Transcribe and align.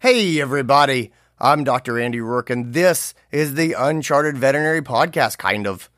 Hey, 0.00 0.40
everybody. 0.40 1.10
I'm 1.40 1.64
Dr. 1.64 1.98
Andy 1.98 2.18
Roark, 2.18 2.50
and 2.50 2.72
this 2.72 3.14
is 3.32 3.54
the 3.56 3.72
Uncharted 3.72 4.38
Veterinary 4.38 4.80
Podcast, 4.80 5.38
kind 5.38 5.66
of. 5.66 5.90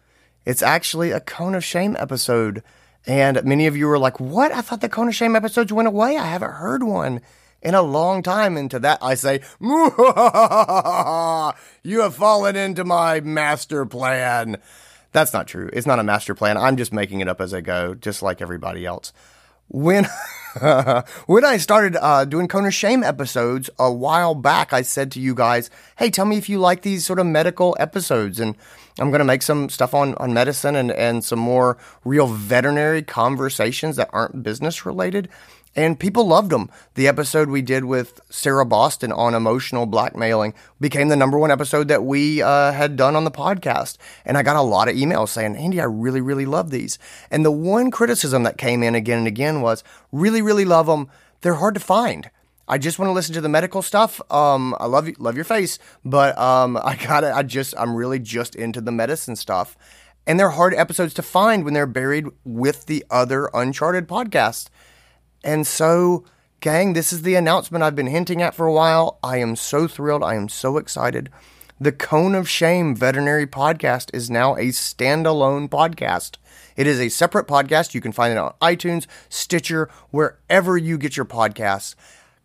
It's 0.47 0.63
actually 0.63 1.11
a 1.11 1.21
Cone 1.21 1.55
of 1.55 1.63
Shame 1.63 1.99
episode. 1.99 2.63
And 3.07 3.45
many 3.45 3.67
of 3.67 3.77
you 3.77 3.87
were 3.87 3.99
like, 3.99 4.19
What? 4.19 4.53
I 4.53 4.63
thought 4.63 4.81
the 4.81 4.89
Cone 4.89 5.09
of 5.09 5.15
Shame 5.15 5.37
episodes 5.37 5.71
went 5.71 5.87
away. 5.87 6.17
I 6.17 6.25
haven't 6.29 6.53
heard 6.53 6.83
one 6.83 7.21
in 7.61 7.75
a 7.75 7.83
long 7.83 8.23
time. 8.23 8.57
And 8.57 8.71
to 8.71 8.79
that, 8.79 9.01
I 9.03 9.17
say, 9.17 9.43
You 11.83 12.01
have 12.01 12.15
fallen 12.15 12.57
into 12.57 12.85
my 12.85 13.21
master 13.21 13.85
plan. 13.85 14.57
That's 15.13 15.35
not 15.35 15.47
true. 15.47 15.69
It's 15.75 15.87
not 15.87 15.99
a 15.99 16.05
master 16.05 16.35
plan. 16.35 16.57
I'm 16.57 16.79
just 16.79 16.95
making 16.95 17.21
it 17.21 17.29
up 17.29 17.43
as 17.43 17.53
I 17.53 17.61
go, 17.61 17.95
just 17.95 18.23
like 18.23 18.41
everybody 18.41 18.87
else. 18.87 19.13
When 19.71 20.09
when 21.27 21.45
I 21.45 21.57
started 21.59 21.97
uh, 21.97 22.25
doing 22.25 22.49
of 22.67 22.75
Shame 22.75 23.05
episodes 23.05 23.71
a 23.79 23.91
while 23.91 24.35
back, 24.35 24.73
I 24.73 24.83
said 24.83 25.13
to 25.13 25.21
you 25.21 25.33
guys, 25.33 25.71
"Hey, 25.97 26.11
tell 26.11 26.25
me 26.25 26.37
if 26.39 26.49
you 26.49 26.59
like 26.59 26.83
these 26.83 27.07
sort 27.07 27.21
of 27.21 27.27
medical 27.27 27.77
episodes." 27.79 28.41
And 28.41 28.57
I'm 28.99 29.11
going 29.11 29.21
to 29.21 29.25
make 29.25 29.43
some 29.43 29.69
stuff 29.69 29.95
on 29.95 30.17
on 30.17 30.35
medicine 30.35 30.75
and 30.75 30.91
and 30.91 31.25
some 31.25 31.39
more 31.39 31.79
real 32.05 32.27
veterinary 32.27 33.03
conversations 33.03 33.95
that 33.95 34.11
aren't 34.13 34.43
business 34.43 34.85
related 34.85 35.29
and 35.77 35.99
people 35.99 36.27
loved 36.27 36.51
them. 36.51 36.71
The 36.95 37.07
episode 37.07 37.49
we 37.49 37.63
did 37.63 37.85
with 37.85 38.21
Sarah 38.29 38.67
Boston 38.67 39.13
on 39.13 39.35
emotional 39.35 39.87
blackmailing 39.87 40.55
became 40.81 41.09
the 41.09 41.17
number 41.17 41.39
one 41.39 41.51
episode 41.51 41.89
that 41.89 42.05
we 42.05 42.43
uh, 42.43 42.73
had 42.73 42.97
done 42.97 43.15
on 43.15 43.25
the 43.25 43.31
podcast. 43.31 43.97
And 44.25 44.37
I 44.37 44.43
got 44.43 44.57
a 44.57 44.63
lot 44.63 44.89
of 44.89 44.97
emails 44.97 45.29
saying, 45.29 45.57
Andy, 45.57 45.81
I 45.81 45.85
really, 45.85 46.21
really 46.21 46.47
love 46.47 46.71
these. 46.71 46.99
And 47.31 47.45
the 47.45 47.53
one 47.53 47.91
criticism 47.91 48.43
that 48.43 48.59
came 48.59 48.83
in 48.83 48.95
again 48.95 49.19
and 49.19 49.29
again 49.29 49.61
was, 49.61 49.85
really, 50.11 50.43
really 50.43 50.65
love 50.65 50.87
them. 50.87 51.09
They're 51.43 51.55
hard 51.55 51.75
to 51.75 51.81
find. 51.81 52.31
I 52.67 52.79
just 52.79 52.99
want 53.01 53.09
to 53.09 53.13
listen 53.13 53.35
to 53.35 53.41
the 53.41 53.49
medical 53.49 53.83
stuff. 53.83 54.21
Um, 54.31 54.77
I 54.79 54.87
love 54.87 55.09
you, 55.09 55.17
love 55.19 55.35
your 55.35 55.45
face, 55.45 55.79
but 56.05 56.39
um, 56.39 56.77
I 56.83 56.97
got 56.97 57.25
it. 57.25 57.33
I 57.35 57.43
just, 57.43 57.75
I'm 57.79 57.95
really 57.95 58.19
just 58.19 58.55
into 58.55 58.81
the 58.81 58.93
medicine 58.93 59.37
stuff, 59.37 59.77
and 60.27 60.39
they're 60.39 60.51
hard 60.51 60.75
episodes 60.75 61.15
to 61.15 61.23
find 61.23 61.65
when 61.65 61.75
they're 61.75 61.87
buried 61.87 62.27
with 62.45 62.87
the 62.87 63.05
other 63.11 63.51
Uncharted 63.53 64.07
podcasts. 64.07 64.69
And 65.43 65.67
so, 65.67 66.25
gang, 66.61 66.93
this 66.93 67.13
is 67.13 67.23
the 67.23 67.35
announcement 67.35 67.83
I've 67.83 67.97
been 67.97 68.07
hinting 68.07 68.43
at 68.43 68.55
for 68.55 68.67
a 68.67 68.73
while. 68.73 69.19
I 69.23 69.39
am 69.39 69.57
so 69.57 69.89
thrilled. 69.89 70.23
I 70.23 70.35
am 70.35 70.49
so 70.49 70.77
excited. 70.77 71.31
The 71.81 71.93
Cone 71.93 72.35
of 72.35 72.47
Shame 72.47 72.95
Veterinary 72.95 73.47
Podcast 73.47 74.11
is 74.13 74.29
now 74.29 74.55
a 74.57 74.69
standalone 74.69 75.71
podcast. 75.71 76.37
It 76.77 76.87
is 76.87 77.01
a 77.01 77.09
separate 77.09 77.47
podcast. 77.47 77.95
You 77.95 78.03
can 78.03 78.13
find 78.13 78.33
it 78.33 78.39
on 78.39 78.53
iTunes, 78.61 79.07
Stitcher, 79.31 79.89
wherever 80.11 80.77
you 80.77 80.99
get 80.99 81.17
your 81.17 81.25
podcasts. 81.25 81.95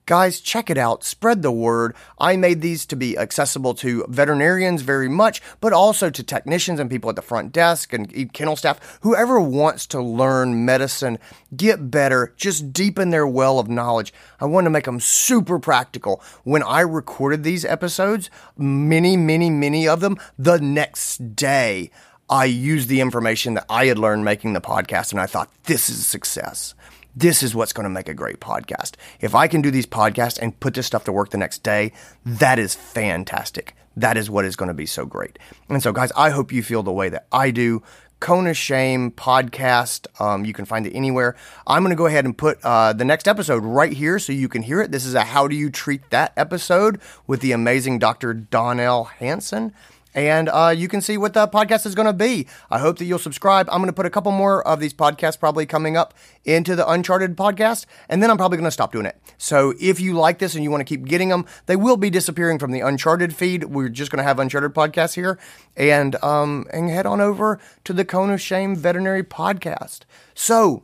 Guys, 0.08 0.40
check 0.40 0.70
it 0.70 0.78
out. 0.78 1.04
Spread 1.04 1.42
the 1.42 1.52
word. 1.52 1.96
I 2.20 2.36
made 2.36 2.62
these 2.62 2.86
to 2.88 2.96
be 2.96 3.18
accessible 3.18 3.74
to 3.76 4.06
veterinarians 4.08 4.84
very 4.84 5.10
much, 5.10 5.42
but 5.60 5.74
also 5.74 6.12
to 6.12 6.22
technicians 6.22 6.80
and 6.80 6.92
people 6.92 7.10
at 7.10 7.16
the 7.16 7.24
front 7.24 7.52
desk 7.52 7.92
and 7.92 8.32
kennel 8.32 8.56
staff. 8.56 9.00
Whoever 9.02 9.40
wants 9.40 9.88
to 9.88 10.02
learn 10.02 10.64
medicine, 10.64 11.18
get 11.58 11.90
better, 11.90 12.36
just 12.38 12.72
deepen 12.72 13.10
their 13.10 13.26
well 13.26 13.58
of 13.58 13.68
knowledge. 13.68 14.14
I 14.40 14.46
want 14.46 14.66
to 14.66 14.70
make 14.70 14.86
them 14.86 15.00
super 15.00 15.58
practical. 15.58 16.22
When 16.44 16.62
I 16.62 16.82
recorded 16.82 17.44
these 17.44 17.66
episodes, 17.66 18.30
many, 18.56 19.18
many, 19.18 19.50
many 19.50 19.88
of 19.88 20.02
them, 20.02 20.18
the 20.38 20.60
next 20.60 21.36
day, 21.36 21.90
I 22.30 22.46
used 22.46 22.90
the 22.90 23.02
information 23.02 23.56
that 23.56 23.66
I 23.72 23.88
had 23.88 23.98
learned 23.98 24.24
making 24.24 24.54
the 24.54 24.62
podcast 24.62 25.14
and 25.14 25.20
I 25.20 25.26
thought, 25.26 25.50
this 25.64 25.90
is 25.90 26.00
a 26.00 26.04
success 26.04 26.76
this 27.16 27.42
is 27.42 27.56
what's 27.56 27.74
going 27.74 27.86
to 27.86 27.90
make 27.90 28.10
a 28.10 28.14
great 28.14 28.40
podcast. 28.40 28.96
If 29.22 29.36
I 29.36 29.48
can 29.48 29.62
do 29.62 29.72
these 29.72 29.86
podcasts 29.86 30.38
and 30.40 30.60
put 30.60 30.74
this 30.74 30.86
stuff 30.86 31.06
to 31.06 31.12
work 31.12 31.30
the 31.30 31.38
next 31.38 31.64
day, 31.64 31.94
that 32.26 32.60
is 32.60 32.76
fantastic. 32.76 33.76
That 33.96 34.18
is 34.18 34.30
what 34.30 34.44
is 34.44 34.56
going 34.56 34.68
to 34.68 34.74
be 34.74 34.86
so 34.86 35.06
great. 35.06 35.40
And 35.70 35.82
so, 35.82 35.94
guys, 35.94 36.12
I 36.18 36.32
hope 36.32 36.52
you 36.52 36.62
feel 36.62 36.84
the 36.84 36.92
way 36.92 37.10
that 37.10 37.28
I 37.32 37.52
do. 37.52 37.82
Of 38.28 38.58
Shame 38.58 39.12
podcast. 39.12 40.08
Um, 40.20 40.46
you 40.46 40.54
can 40.54 40.66
find 40.66 40.88
it 40.88 40.94
anywhere. 40.96 41.36
I'm 41.68 41.84
going 41.84 41.92
to 41.92 41.96
go 41.96 42.08
ahead 42.08 42.26
and 42.26 42.36
put 42.36 42.58
uh, 42.64 42.92
the 42.92 43.06
next 43.06 43.28
episode 43.28 43.64
right 43.64 43.94
here 43.94 44.18
so 44.18 44.34
you 44.34 44.50
can 44.50 44.64
hear 44.64 44.82
it. 44.82 44.90
This 44.92 45.06
is 45.06 45.14
a 45.14 45.26
How 45.26 45.48
Do 45.48 45.56
You 45.56 45.70
Treat 45.70 46.10
That 46.10 46.34
episode 46.36 47.00
with 47.28 47.42
the 47.42 47.52
amazing 47.52 48.00
Dr. 48.00 48.34
Donnell 48.34 49.04
Hansen 49.04 49.76
and 50.16 50.50
uh, 50.50 50.74
you 50.76 50.88
can 50.88 51.02
see 51.02 51.18
what 51.18 51.34
the 51.34 51.48
podcast 51.48 51.86
is 51.86 51.94
going 51.94 52.08
to 52.08 52.14
be. 52.14 52.48
I 52.72 52.80
hope 52.80 52.98
that 52.98 53.06
you'll 53.06 53.20
subscribe. 53.20 53.68
I'm 53.70 53.80
going 53.80 53.88
to 53.88 53.94
put 53.94 54.06
a 54.06 54.10
couple 54.10 54.32
more 54.32 54.66
of 54.66 54.80
these 54.80 54.94
podcasts 54.94 55.40
probably 55.40 55.66
coming 55.66 55.98
up 55.98 56.14
into 56.46 56.76
the 56.76 56.90
Uncharted 56.90 57.36
podcast, 57.36 57.86
and 58.10 58.24
then 58.24 58.32
I'm 58.32 58.38
probably 58.38 58.58
going 58.58 58.66
to 58.66 58.72
stop 58.72 58.94
doing 58.94 59.06
it. 59.06 59.22
So 59.38 59.74
if 59.80 60.00
you 60.00 60.14
like 60.14 60.40
this 60.40 60.56
and 60.56 60.64
you 60.64 60.72
want 60.72 60.82
to 60.82 60.86
keep 60.86 61.06
getting 61.06 61.30
them, 61.30 61.46
they 61.66 61.76
will 61.76 61.98
be 61.98 62.10
disappearing 62.10 62.58
from 62.58 62.72
the 62.72 62.80
Uncharted 62.80 63.36
feed. 63.36 63.66
We're 63.66 63.90
just 63.90 64.10
going 64.10 64.18
to 64.18 64.24
have 64.24 64.40
Uncharted 64.40 64.74
podcasts 64.74 65.16
here, 65.16 65.38
and 65.76 66.16
um, 66.24 66.66
and 66.72 66.90
head 66.90 67.06
on 67.06 67.20
over 67.20 67.60
to 67.84 67.94
the 67.94 68.06
Cone 68.06 68.32
of 68.32 68.40
Shame 68.40 68.76
Veterinary 68.76 69.24
Podcast. 69.24 70.02
So 70.34 70.84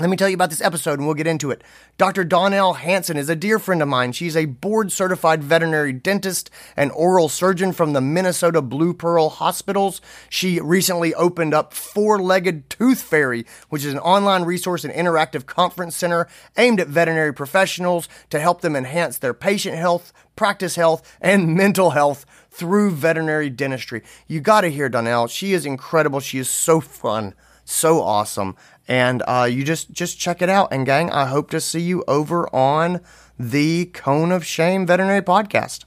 let 0.00 0.10
me 0.10 0.16
tell 0.16 0.28
you 0.28 0.34
about 0.34 0.50
this 0.50 0.60
episode 0.60 0.98
and 0.98 1.06
we'll 1.06 1.14
get 1.14 1.28
into 1.28 1.52
it. 1.52 1.62
Dr. 1.98 2.24
Donnell 2.24 2.72
Hansen 2.72 3.16
is 3.16 3.28
a 3.28 3.36
dear 3.36 3.60
friend 3.60 3.80
of 3.80 3.86
mine. 3.86 4.10
She's 4.10 4.36
a 4.36 4.46
board 4.46 4.90
certified 4.90 5.44
veterinary 5.44 5.92
dentist 5.92 6.50
and 6.76 6.90
oral 6.90 7.28
surgeon 7.28 7.72
from 7.72 7.92
the 7.92 8.00
Minnesota 8.00 8.60
BluePearl 8.60 9.30
Hospitals. 9.30 10.00
She 10.28 10.58
recently 10.60 11.14
opened 11.14 11.54
up 11.54 11.72
Four 11.72 12.20
Legged 12.20 12.68
Tooth 12.68 13.02
Fairy, 13.02 13.46
which 13.68 13.84
is 13.84 13.92
an 13.92 14.00
online 14.00 14.42
resource 14.42 14.82
and 14.82 14.92
interactive 14.92 15.46
conference 15.46 15.94
center 15.94 16.26
aimed 16.56 16.80
at 16.80 16.88
veterinary 16.88 17.32
professionals 17.32 18.08
to 18.30 18.40
help 18.40 18.62
them 18.62 18.74
enhance 18.74 19.18
their 19.18 19.32
patient 19.32 19.76
health, 19.76 20.12
practice 20.34 20.74
health, 20.74 21.16
and 21.20 21.54
mental 21.56 21.90
health 21.90 22.26
through 22.50 22.90
veterinary 22.90 23.48
dentistry. 23.48 24.02
You 24.26 24.40
got 24.40 24.62
to 24.62 24.70
hear 24.70 24.88
Donnell. 24.88 25.28
She 25.28 25.52
is 25.52 25.64
incredible. 25.64 26.18
She 26.18 26.38
is 26.38 26.48
so 26.48 26.80
fun 26.80 27.34
so 27.64 28.02
awesome 28.02 28.56
and 28.86 29.22
uh, 29.26 29.48
you 29.50 29.64
just 29.64 29.90
just 29.92 30.18
check 30.18 30.42
it 30.42 30.48
out. 30.48 30.68
And 30.72 30.86
gang, 30.86 31.10
I 31.10 31.26
hope 31.26 31.50
to 31.50 31.60
see 31.60 31.80
you 31.80 32.04
over 32.06 32.54
on 32.54 33.00
the 33.38 33.86
Cone 33.86 34.32
of 34.32 34.44
Shame 34.44 34.86
Veterinary 34.86 35.22
Podcast. 35.22 35.84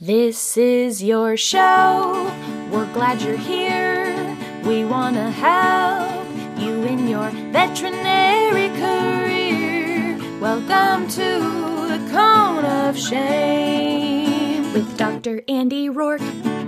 This 0.00 0.56
is 0.56 1.02
your 1.02 1.36
show. 1.36 2.30
We're 2.70 2.92
glad 2.92 3.22
you're 3.22 3.36
here. 3.36 4.36
We 4.64 4.84
want 4.84 5.16
to 5.16 5.30
help 5.30 6.26
you 6.58 6.82
in 6.84 7.08
your 7.08 7.30
veterinary 7.52 8.68
career. 8.80 10.18
Welcome 10.40 11.08
to 11.08 11.88
the 11.88 12.08
Cone 12.10 12.64
of 12.64 12.98
Shame 12.98 14.72
with 14.72 14.96
Dr. 14.98 15.42
Andy 15.48 15.88
Roark. 15.88 16.65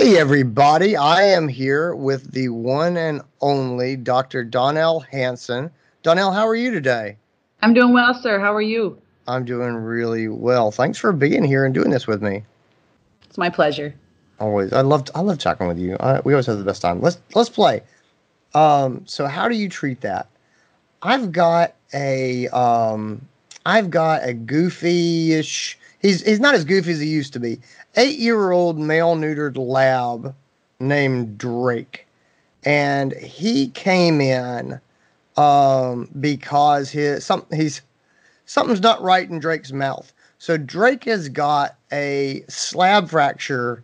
Hey, 0.00 0.16
everybody. 0.16 0.96
I 0.96 1.24
am 1.24 1.46
here 1.46 1.94
with 1.94 2.32
the 2.32 2.48
one 2.48 2.96
and 2.96 3.20
only 3.42 3.96
Dr. 3.96 4.42
Donnell 4.42 5.00
Hansen. 5.00 5.70
Donnell, 6.02 6.32
how 6.32 6.48
are 6.48 6.54
you 6.54 6.70
today? 6.70 7.18
I'm 7.60 7.74
doing 7.74 7.92
well, 7.92 8.14
sir. 8.14 8.40
How 8.40 8.54
are 8.54 8.62
you? 8.62 8.98
I'm 9.28 9.44
doing 9.44 9.74
really 9.74 10.26
well. 10.26 10.70
Thanks 10.70 10.96
for 10.96 11.12
being 11.12 11.44
here 11.44 11.66
and 11.66 11.74
doing 11.74 11.90
this 11.90 12.06
with 12.06 12.22
me. 12.22 12.44
It's 13.24 13.36
my 13.36 13.50
pleasure. 13.50 13.94
Always. 14.38 14.72
I 14.72 14.80
love 14.80 15.06
I 15.14 15.20
love 15.20 15.38
chatting 15.38 15.68
with 15.68 15.78
you. 15.78 15.98
I, 16.00 16.20
we 16.20 16.32
always 16.32 16.46
have 16.46 16.56
the 16.56 16.64
best 16.64 16.80
time. 16.80 17.02
Let's 17.02 17.18
let's 17.34 17.50
play. 17.50 17.82
Um, 18.54 19.02
so 19.06 19.26
how 19.26 19.50
do 19.50 19.54
you 19.54 19.68
treat 19.68 20.00
that? 20.00 20.28
I've 21.02 21.30
got 21.30 21.74
a 21.92 22.48
um, 22.48 23.20
I've 23.66 23.90
got 23.90 24.26
a 24.26 24.32
goofy-ish. 24.32 25.78
He's 26.00 26.24
he's 26.24 26.40
not 26.40 26.54
as 26.54 26.64
goofy 26.64 26.92
as 26.92 27.00
he 27.00 27.08
used 27.08 27.34
to 27.34 27.38
be 27.38 27.60
eight 27.96 28.18
year 28.18 28.50
old 28.50 28.78
male 28.78 29.16
neutered 29.16 29.56
lab 29.56 30.34
named 30.78 31.38
Drake. 31.38 32.06
And 32.64 33.12
he 33.14 33.68
came 33.68 34.20
in 34.20 34.80
um, 35.36 36.08
because 36.20 36.90
his 36.90 37.24
some 37.24 37.46
he's 37.52 37.82
something's 38.44 38.82
not 38.82 39.00
right 39.02 39.28
in 39.28 39.38
Drake's 39.38 39.72
mouth. 39.72 40.12
So 40.38 40.56
Drake 40.56 41.04
has 41.04 41.28
got 41.28 41.76
a 41.92 42.44
slab 42.48 43.10
fracture 43.10 43.82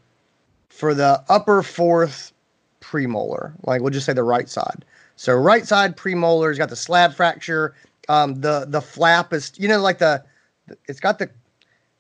for 0.69 0.94
the 0.94 1.23
upper 1.29 1.62
fourth 1.62 2.32
premolar, 2.81 3.52
like 3.64 3.81
we'll 3.81 3.91
just 3.91 4.06
say 4.06 4.12
the 4.12 4.23
right 4.23 4.49
side. 4.49 4.85
So 5.17 5.35
right 5.35 5.67
side 5.67 5.97
premolar 5.97 6.49
has 6.49 6.59
got 6.59 6.69
the 6.69 6.76
slab 6.76 7.14
fracture. 7.14 7.75
Um, 8.09 8.41
the 8.41 8.67
the 8.69 8.81
flap 8.81 9.32
is 9.32 9.52
you 9.56 9.69
know 9.69 9.81
like 9.81 9.99
the 9.99 10.23
it's 10.87 11.00
got 11.00 11.19
the 11.19 11.31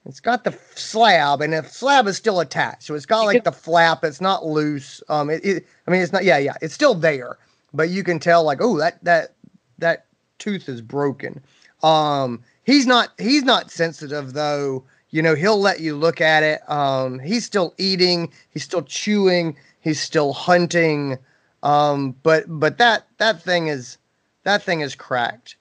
it's 0.06 0.20
got 0.20 0.44
the 0.44 0.56
slab, 0.74 1.40
and 1.40 1.52
the 1.52 1.62
slab 1.64 2.06
is 2.06 2.16
still 2.16 2.40
attached. 2.40 2.84
So 2.84 2.94
it's 2.94 3.06
got 3.06 3.22
like 3.22 3.44
the 3.44 3.52
flap. 3.52 4.04
It's 4.04 4.20
not 4.20 4.46
loose. 4.46 5.02
Um, 5.08 5.30
it, 5.30 5.44
it, 5.44 5.66
I 5.86 5.90
mean, 5.90 6.00
it's 6.00 6.12
not. 6.12 6.24
Yeah, 6.24 6.38
yeah, 6.38 6.54
it's 6.62 6.74
still 6.74 6.94
there, 6.94 7.38
but 7.74 7.90
you 7.90 8.04
can 8.04 8.18
tell 8.18 8.44
like, 8.44 8.58
oh, 8.60 8.78
that 8.78 9.02
that 9.04 9.34
that 9.78 10.06
tooth 10.38 10.68
is 10.68 10.80
broken. 10.80 11.42
Um, 11.82 12.42
he's 12.64 12.86
not. 12.86 13.10
He's 13.18 13.42
not 13.42 13.70
sensitive 13.70 14.32
though. 14.32 14.84
You 15.10 15.22
know, 15.22 15.34
he'll 15.34 15.60
let 15.60 15.80
you 15.80 15.96
look 15.96 16.20
at 16.20 16.42
it. 16.42 16.68
Um, 16.70 17.18
he's 17.18 17.44
still 17.44 17.74
eating. 17.78 18.32
He's 18.50 18.64
still 18.64 18.82
chewing. 18.82 19.56
He's 19.80 20.00
still 20.00 20.32
hunting. 20.32 21.18
Um, 21.62 22.14
but 22.22 22.44
but 22.46 22.78
that 22.78 23.06
that 23.18 23.42
thing 23.42 23.66
is 23.66 23.98
that 24.44 24.62
thing 24.62 24.80
is 24.82 24.94
cracked. 24.94 25.56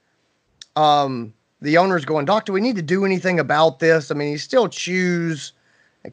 Um, 0.76 1.34
the 1.66 1.78
owner's 1.78 2.06
going, 2.06 2.26
Doc, 2.26 2.46
do 2.46 2.54
we 2.54 2.62
need 2.62 2.76
to 2.76 2.82
do 2.82 3.06
anything 3.06 3.40
about 3.40 3.80
this? 3.80 4.12
I 4.12 4.14
mean, 4.14 4.30
he 4.30 4.38
still 4.38 4.70
chews. 4.70 5.52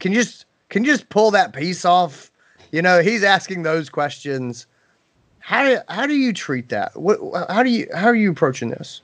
Can 0.00 0.12
you 0.12 0.22
just 0.22 0.46
can 0.70 0.84
you 0.84 0.90
just 0.90 1.08
pull 1.10 1.30
that 1.32 1.52
piece 1.52 1.84
off? 1.84 2.30
You 2.72 2.80
know, 2.82 3.02
he's 3.02 3.22
asking 3.22 3.62
those 3.62 3.90
questions. 3.90 4.66
How 5.40 5.64
do 5.64 5.78
how 5.88 6.06
do 6.06 6.14
you 6.14 6.32
treat 6.32 6.70
that? 6.70 6.98
What 6.98 7.18
how 7.50 7.62
do 7.62 7.70
you 7.70 7.86
how 7.94 8.06
are 8.06 8.14
you 8.14 8.30
approaching 8.30 8.70
this? 8.70 9.02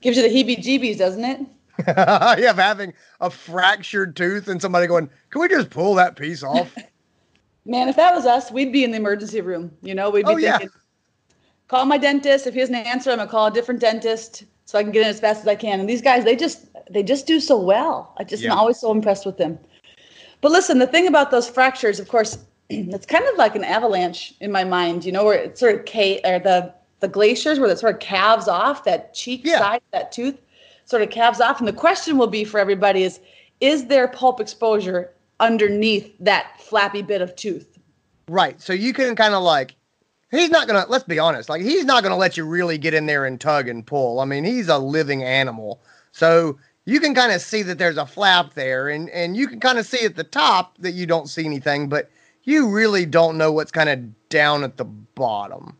Gives 0.00 0.16
you 0.16 0.22
the 0.22 0.28
heebie-jeebies, 0.28 0.98
doesn't 0.98 1.24
it? 1.24 1.40
yeah, 1.86 2.50
of 2.50 2.56
having 2.56 2.94
a 3.20 3.28
fractured 3.28 4.16
tooth 4.16 4.48
and 4.48 4.62
somebody 4.62 4.86
going, 4.86 5.10
"Can 5.30 5.42
we 5.42 5.48
just 5.48 5.68
pull 5.68 5.94
that 5.96 6.16
piece 6.16 6.42
off?" 6.42 6.74
Man, 7.66 7.88
if 7.88 7.96
that 7.96 8.14
was 8.14 8.24
us, 8.24 8.50
we'd 8.52 8.72
be 8.72 8.84
in 8.84 8.92
the 8.92 8.96
emergency 8.96 9.40
room. 9.40 9.70
You 9.82 9.94
know, 9.94 10.08
we'd 10.08 10.24
be 10.24 10.32
Oh, 10.32 10.36
yeah. 10.36 10.58
thinking, 10.58 10.70
call 11.68 11.84
my 11.84 11.98
dentist. 11.98 12.46
If 12.46 12.54
he 12.54 12.60
doesn't 12.60 12.74
answer, 12.74 13.10
I'm 13.10 13.18
gonna 13.18 13.28
call 13.28 13.46
a 13.48 13.50
different 13.50 13.80
dentist 13.80 14.44
so 14.66 14.78
I 14.78 14.82
can 14.82 14.92
get 14.92 15.02
in 15.02 15.08
as 15.08 15.20
fast 15.20 15.40
as 15.40 15.48
I 15.48 15.54
can. 15.54 15.80
And 15.80 15.88
these 15.88 16.02
guys, 16.02 16.24
they 16.24 16.36
just 16.36 16.66
they 16.90 17.02
just 17.02 17.26
do 17.26 17.40
so 17.40 17.58
well. 17.58 18.12
I 18.18 18.24
just 18.24 18.44
am 18.44 18.52
always 18.52 18.78
so 18.78 18.90
impressed 18.90 19.24
with 19.24 19.38
them. 19.38 19.58
But 20.42 20.52
listen, 20.52 20.78
the 20.78 20.86
thing 20.86 21.06
about 21.06 21.30
those 21.30 21.48
fractures, 21.48 21.98
of 21.98 22.08
course, 22.08 22.38
it's 22.70 23.06
kind 23.06 23.24
of 23.24 23.36
like 23.38 23.56
an 23.56 23.64
avalanche 23.64 24.34
in 24.40 24.52
my 24.52 24.64
mind. 24.64 25.04
You 25.04 25.12
know, 25.12 25.24
where 25.24 25.38
it 25.38 25.56
sort 25.58 25.76
of 25.76 25.86
ca- 25.86 26.20
or 26.24 26.38
the 26.38 26.74
the 27.00 27.08
glaciers 27.08 27.58
where 27.58 27.70
it 27.70 27.78
sort 27.78 27.94
of 27.94 28.00
calves 28.00 28.48
off 28.48 28.84
that 28.84 29.14
cheek 29.14 29.42
Yeah. 29.44 29.58
side, 29.58 29.82
that 29.92 30.12
tooth 30.12 30.36
sort 30.86 31.02
of 31.02 31.10
calves 31.10 31.40
off. 31.40 31.58
And 31.58 31.68
the 31.68 31.72
question 31.72 32.16
will 32.16 32.26
be 32.26 32.44
for 32.44 32.58
everybody 32.58 33.02
is, 33.02 33.20
is 33.60 33.86
there 33.86 34.08
pulp 34.08 34.40
exposure 34.40 35.12
underneath 35.40 36.10
that 36.20 36.58
flappy 36.60 37.02
bit 37.02 37.20
of 37.20 37.36
tooth? 37.36 37.78
Right. 38.28 38.60
So 38.60 38.72
you 38.72 38.92
can 38.94 39.14
kind 39.14 39.34
of 39.34 39.42
like, 39.42 39.74
he's 40.30 40.50
not 40.50 40.66
going 40.66 40.82
to, 40.82 40.90
let's 40.90 41.04
be 41.04 41.18
honest, 41.18 41.48
like, 41.48 41.62
he's 41.62 41.84
not 41.84 42.02
going 42.02 42.12
to 42.12 42.16
let 42.16 42.36
you 42.36 42.44
really 42.44 42.78
get 42.78 42.94
in 42.94 43.06
there 43.06 43.24
and 43.24 43.40
tug 43.40 43.68
and 43.68 43.86
pull. 43.86 44.20
I 44.20 44.24
mean, 44.24 44.44
he's 44.44 44.68
a 44.68 44.78
living 44.78 45.22
animal. 45.22 45.80
So 46.12 46.58
you 46.84 47.00
can 47.00 47.14
kind 47.14 47.32
of 47.32 47.40
see 47.40 47.62
that 47.62 47.78
there's 47.78 47.98
a 47.98 48.06
flap 48.06 48.54
there 48.54 48.88
and, 48.88 49.10
and 49.10 49.36
you 49.36 49.48
can 49.48 49.60
kind 49.60 49.78
of 49.78 49.86
see 49.86 50.04
at 50.04 50.16
the 50.16 50.24
top 50.24 50.76
that 50.78 50.92
you 50.92 51.06
don't 51.06 51.28
see 51.28 51.44
anything, 51.44 51.88
but 51.88 52.10
you 52.44 52.68
really 52.68 53.06
don't 53.06 53.36
know 53.36 53.52
what's 53.52 53.72
kind 53.72 53.88
of 53.88 54.28
down 54.28 54.64
at 54.64 54.76
the 54.76 54.84
bottom. 54.84 55.76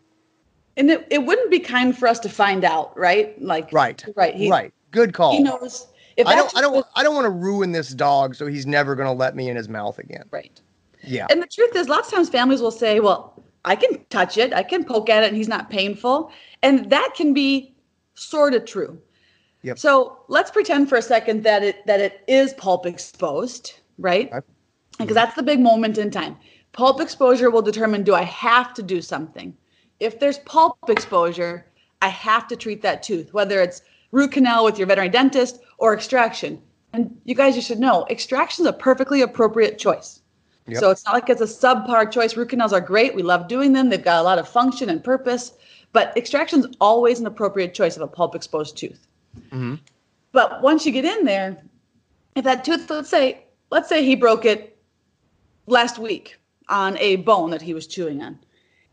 And 0.77 0.91
it, 0.91 1.07
it 1.11 1.25
wouldn't 1.25 1.51
be 1.51 1.61
kind 1.61 1.97
for 1.97 2.07
us 2.07 2.19
to 2.21 2.29
find 2.29 2.65
out, 2.65 2.97
right? 2.99 3.41
Like, 3.41 3.73
Right. 3.73 4.05
right. 4.15 4.35
He, 4.35 4.51
right. 4.51 4.73
Good 4.91 5.15
call. 5.15 5.33
He 5.33 5.43
knows. 5.43 5.87
If 6.17 6.27
I 6.27 6.35
don't, 6.35 6.55
I 6.57 6.61
don't, 6.61 6.87
I 6.95 7.03
don't 7.03 7.15
want 7.15 7.27
to 7.27 7.31
ruin 7.31 7.73
this 7.73 7.91
dog 7.91 8.35
so 8.35 8.47
he's 8.47 8.67
never 8.67 8.95
going 8.95 9.07
to 9.07 9.13
let 9.13 9.37
me 9.37 9.49
in 9.49 9.57
his 9.57 9.69
mouth 9.69 9.99
again. 9.99 10.25
right. 10.31 10.61
Yeah. 11.03 11.27
And 11.31 11.41
the 11.41 11.47
truth 11.47 11.77
is, 11.77 11.89
lots 11.89 12.09
of 12.09 12.15
times 12.15 12.29
families 12.29 12.61
will 12.61 12.71
say, 12.73 13.01
well, 13.01 13.36
I 13.67 13.75
can 13.77 14.05
touch 14.11 14.39
it, 14.39 14.55
I 14.55 14.63
can 14.63 14.85
poke 14.85 15.11
at 15.11 15.25
it, 15.25 15.27
and 15.27 15.37
he's 15.37 15.49
not 15.49 15.69
painful. 15.69 16.31
And 16.63 16.89
that 16.91 17.13
can 17.17 17.35
be 17.35 17.75
sort 18.15 18.55
of 18.55 18.65
true. 18.65 18.99
Yep. 19.63 19.79
So 19.79 20.19
let's 20.29 20.51
pretend 20.51 20.89
for 20.89 20.97
a 20.97 21.03
second 21.03 21.43
that 21.43 21.65
it 21.65 21.85
that 21.87 22.01
it 22.01 22.23
is 22.29 22.55
pulp 22.55 22.87
exposed, 22.87 23.75
right? 23.99 24.33
Because 24.99 25.15
that's 25.15 25.35
the 25.35 25.43
big 25.43 25.61
moment 25.61 25.99
in 25.99 26.11
time. 26.11 26.37
Pulp 26.73 27.01
exposure 27.01 27.51
will 27.51 27.63
determine 27.63 28.05
do 28.05 28.15
I 28.15 28.23
have 28.23 28.73
to 28.75 28.83
do 28.83 29.03
something? 29.03 29.57
If 29.99 30.21
there's 30.21 30.39
pulp 30.41 30.79
exposure, 30.89 31.67
I 32.03 32.09
have 32.09 32.47
to 32.49 32.57
treat 32.57 32.83
that 32.83 33.03
tooth, 33.03 33.33
whether 33.33 33.61
it's 33.61 33.83
root 34.13 34.33
canal 34.33 34.65
with 34.65 34.79
your 34.79 34.87
veterinary 34.87 35.11
dentist 35.11 35.59
or 35.79 35.93
extraction. 35.93 36.63
And 36.93 37.19
you 37.25 37.35
guys, 37.35 37.57
you 37.57 37.63
should 37.63 37.81
know 37.81 38.07
extraction 38.09 38.65
is 38.65 38.69
a 38.69 38.73
perfectly 38.73 39.23
appropriate 39.23 39.79
choice. 39.79 40.21
Yep. 40.69 40.81
So 40.81 40.91
it's 40.91 41.05
not 41.05 41.15
like 41.15 41.29
it's 41.31 41.41
a 41.41 41.45
subpar 41.45 42.11
choice. 42.11 42.37
Root 42.37 42.49
canals 42.49 42.73
are 42.73 42.81
great. 42.81 43.15
We 43.15 43.23
love 43.23 43.49
doing 43.49 43.73
them. 43.73 43.89
They've 43.89 44.03
got 44.03 44.21
a 44.21 44.25
lot 44.25 44.39
of 44.39 44.49
function 44.49 44.89
and 44.89 45.03
purpose. 45.03 45.53
But 45.93 46.17
extraction's 46.17 46.67
always 46.81 47.21
an 47.21 47.27
appropriate 47.27 47.73
choice 47.73 47.97
of 47.97 48.03
a 48.03 48.09
pulp 48.09 48.35
exposed 48.35 48.77
tooth. 48.77 49.07
Mhm. 49.51 49.79
But 50.33 50.63
once 50.63 50.85
you 50.85 50.93
get 50.93 51.05
in 51.05 51.25
there, 51.25 51.57
if 52.35 52.45
that 52.45 52.65
tooth, 52.65 52.91
let's 52.91 53.09
say, 53.09 53.45
let's 53.71 53.89
say 53.89 54.05
he 54.05 54.17
broke 54.17 54.45
it 54.45 54.77
last 55.67 55.99
week 55.99 56.39
on 56.69 56.99
a 56.99 57.17
bone 57.17 57.51
that 57.51 57.63
he 57.63 57.73
was 57.73 57.87
chewing 57.87 58.23
on. 58.23 58.39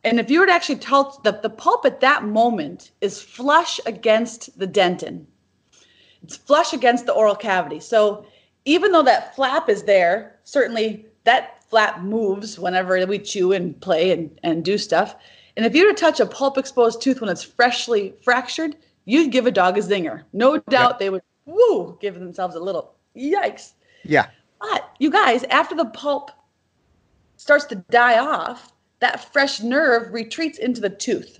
And 0.03 0.19
if 0.19 0.29
you 0.29 0.39
were 0.39 0.45
to 0.45 0.51
actually 0.51 0.77
tell 0.79 1.19
the, 1.23 1.31
the 1.31 1.49
pulp 1.49 1.85
at 1.85 2.01
that 2.01 2.23
moment 2.23 2.91
is 3.01 3.21
flush 3.21 3.79
against 3.85 4.57
the 4.59 4.67
dentin, 4.67 5.25
it's 6.23 6.37
flush 6.37 6.73
against 6.73 7.05
the 7.05 7.13
oral 7.13 7.35
cavity. 7.35 7.79
So 7.79 8.25
even 8.65 8.91
though 8.91 9.03
that 9.03 9.35
flap 9.35 9.69
is 9.69 9.83
there, 9.83 10.39
certainly 10.43 11.05
that 11.23 11.62
flap 11.73 12.01
moves 12.01 12.59
whenever 12.59 13.03
we 13.07 13.17
chew 13.17 13.51
and 13.51 13.81
play 13.81 14.11
and, 14.11 14.39
and 14.43 14.63
do 14.63 14.77
stuff. 14.77 15.15
And 15.57 15.65
if 15.65 15.73
you 15.73 15.87
were 15.87 15.93
to 15.93 15.99
touch 15.99 16.19
a 16.19 16.25
pulp 16.27 16.59
exposed 16.59 17.01
tooth 17.01 17.19
when 17.19 17.31
it's 17.31 17.41
freshly 17.41 18.13
fractured, 18.21 18.75
you'd 19.05 19.31
give 19.31 19.47
a 19.47 19.51
dog 19.51 19.79
a 19.79 19.81
zinger. 19.81 20.21
No 20.33 20.59
doubt 20.59 20.99
they 20.99 21.09
would, 21.09 21.23
woo, 21.47 21.97
give 21.99 22.13
themselves 22.13 22.53
a 22.53 22.59
little 22.59 22.93
yikes. 23.17 23.71
Yeah. 24.03 24.27
But 24.61 24.87
you 24.99 25.09
guys, 25.09 25.45
after 25.45 25.73
the 25.73 25.85
pulp 25.85 26.29
starts 27.37 27.65
to 27.65 27.75
die 27.89 28.19
off, 28.19 28.71
that 28.99 29.33
fresh 29.33 29.59
nerve 29.59 30.13
retreats 30.13 30.59
into 30.59 30.79
the 30.79 30.91
tooth. 30.91 31.39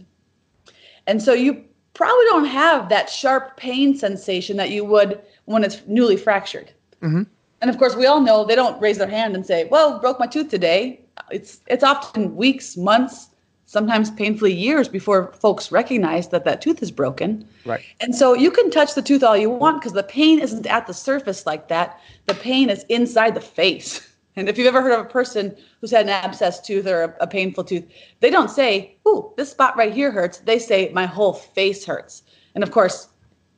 And 1.05 1.21
so 1.21 1.33
you 1.33 1.63
probably 1.93 2.25
don't 2.29 2.45
have 2.45 2.89
that 2.89 3.07
sharp 3.07 3.55
pain 3.55 3.95
sensation 3.95 4.57
that 4.57 4.71
you 4.71 4.83
would 4.83 5.21
when 5.45 5.63
it's 5.63 5.83
newly 5.85 6.17
fractured. 6.17 6.71
Mhm. 7.03 7.27
And 7.63 7.69
of 7.69 7.77
course, 7.77 7.95
we 7.95 8.05
all 8.05 8.19
know 8.19 8.43
they 8.43 8.57
don't 8.57 8.79
raise 8.81 8.97
their 8.97 9.07
hand 9.07 9.35
and 9.35 9.45
say, 9.45 9.63
"Well, 9.71 9.97
broke 9.97 10.19
my 10.19 10.27
tooth 10.27 10.49
today." 10.49 10.99
It's 11.31 11.61
it's 11.67 11.81
often 11.81 12.35
weeks, 12.35 12.75
months, 12.75 13.29
sometimes 13.65 14.11
painfully 14.11 14.51
years 14.51 14.89
before 14.89 15.31
folks 15.31 15.71
recognize 15.71 16.27
that 16.27 16.43
that 16.43 16.61
tooth 16.61 16.83
is 16.83 16.91
broken. 16.91 17.47
Right. 17.63 17.79
And 18.01 18.13
so 18.13 18.33
you 18.33 18.51
can 18.51 18.69
touch 18.69 18.95
the 18.95 19.01
tooth 19.01 19.23
all 19.23 19.37
you 19.37 19.49
want 19.49 19.79
because 19.79 19.93
the 19.93 20.03
pain 20.03 20.41
isn't 20.41 20.67
at 20.67 20.87
the 20.87 20.93
surface 20.93 21.45
like 21.45 21.69
that. 21.69 22.01
The 22.25 22.33
pain 22.33 22.69
is 22.69 22.83
inside 22.89 23.33
the 23.33 23.41
face. 23.41 24.09
And 24.35 24.49
if 24.49 24.57
you've 24.57 24.65
ever 24.65 24.81
heard 24.81 24.99
of 24.99 25.05
a 25.05 25.09
person 25.09 25.55
who's 25.79 25.91
had 25.91 26.07
an 26.07 26.09
abscess 26.09 26.59
tooth 26.59 26.87
or 26.87 27.03
a, 27.03 27.15
a 27.21 27.27
painful 27.27 27.63
tooth, 27.65 27.85
they 28.19 28.31
don't 28.31 28.49
say, 28.49 28.97
Ooh, 29.07 29.31
this 29.37 29.51
spot 29.51 29.77
right 29.77 29.93
here 29.93 30.09
hurts. 30.09 30.39
They 30.39 30.57
say, 30.57 30.89
My 30.91 31.05
whole 31.05 31.33
face 31.33 31.85
hurts. 31.85 32.23
And 32.55 32.63
of 32.63 32.71
course, 32.71 33.09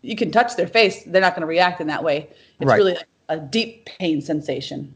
you 0.01 0.17
can 0.17 0.31
touch 0.31 0.57
their 0.57 0.67
face, 0.67 1.01
they're 1.05 1.21
not 1.21 1.33
going 1.33 1.47
to 1.47 1.47
react 1.47 1.79
in 1.79 1.87
that 1.87 2.03
way. 2.03 2.27
It's 2.59 2.67
Right. 2.67 2.75
really 2.75 2.97
a 3.29 3.37
deep 3.37 3.85
pain 3.85 4.21
sensation. 4.21 4.93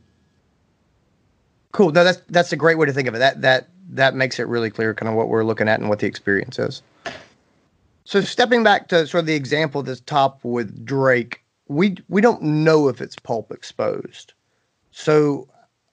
Cool. 1.71 1.91
No, 1.91 2.03
that's 2.03 2.21
that's 2.29 2.51
a 2.51 2.55
great 2.55 2.77
way 2.77 2.85
to 2.85 2.93
think 2.93 3.07
of 3.07 3.15
it. 3.15 3.19
That 3.19 3.41
that 3.41 3.69
that 3.89 4.15
makes 4.15 4.39
it 4.39 4.47
really 4.47 4.69
clear, 4.69 4.93
kind 4.93 5.09
of 5.09 5.15
what 5.15 5.29
we're 5.29 5.43
looking 5.43 5.67
at 5.67 5.79
and 5.79 5.89
what 5.89 5.99
the 5.99 6.07
experience 6.07 6.57
is. 6.59 6.81
So 8.05 8.21
stepping 8.21 8.63
back 8.63 8.87
to 8.89 9.05
sort 9.05 9.21
of 9.21 9.25
the 9.27 9.35
example 9.35 9.83
that's 9.83 10.01
top 10.01 10.43
with 10.43 10.83
Drake, 10.85 11.43
we 11.67 11.97
we 12.07 12.21
don't 12.21 12.41
know 12.41 12.87
if 12.87 13.01
it's 13.01 13.15
pulp 13.17 13.51
exposed. 13.51 14.33
So 14.91 15.47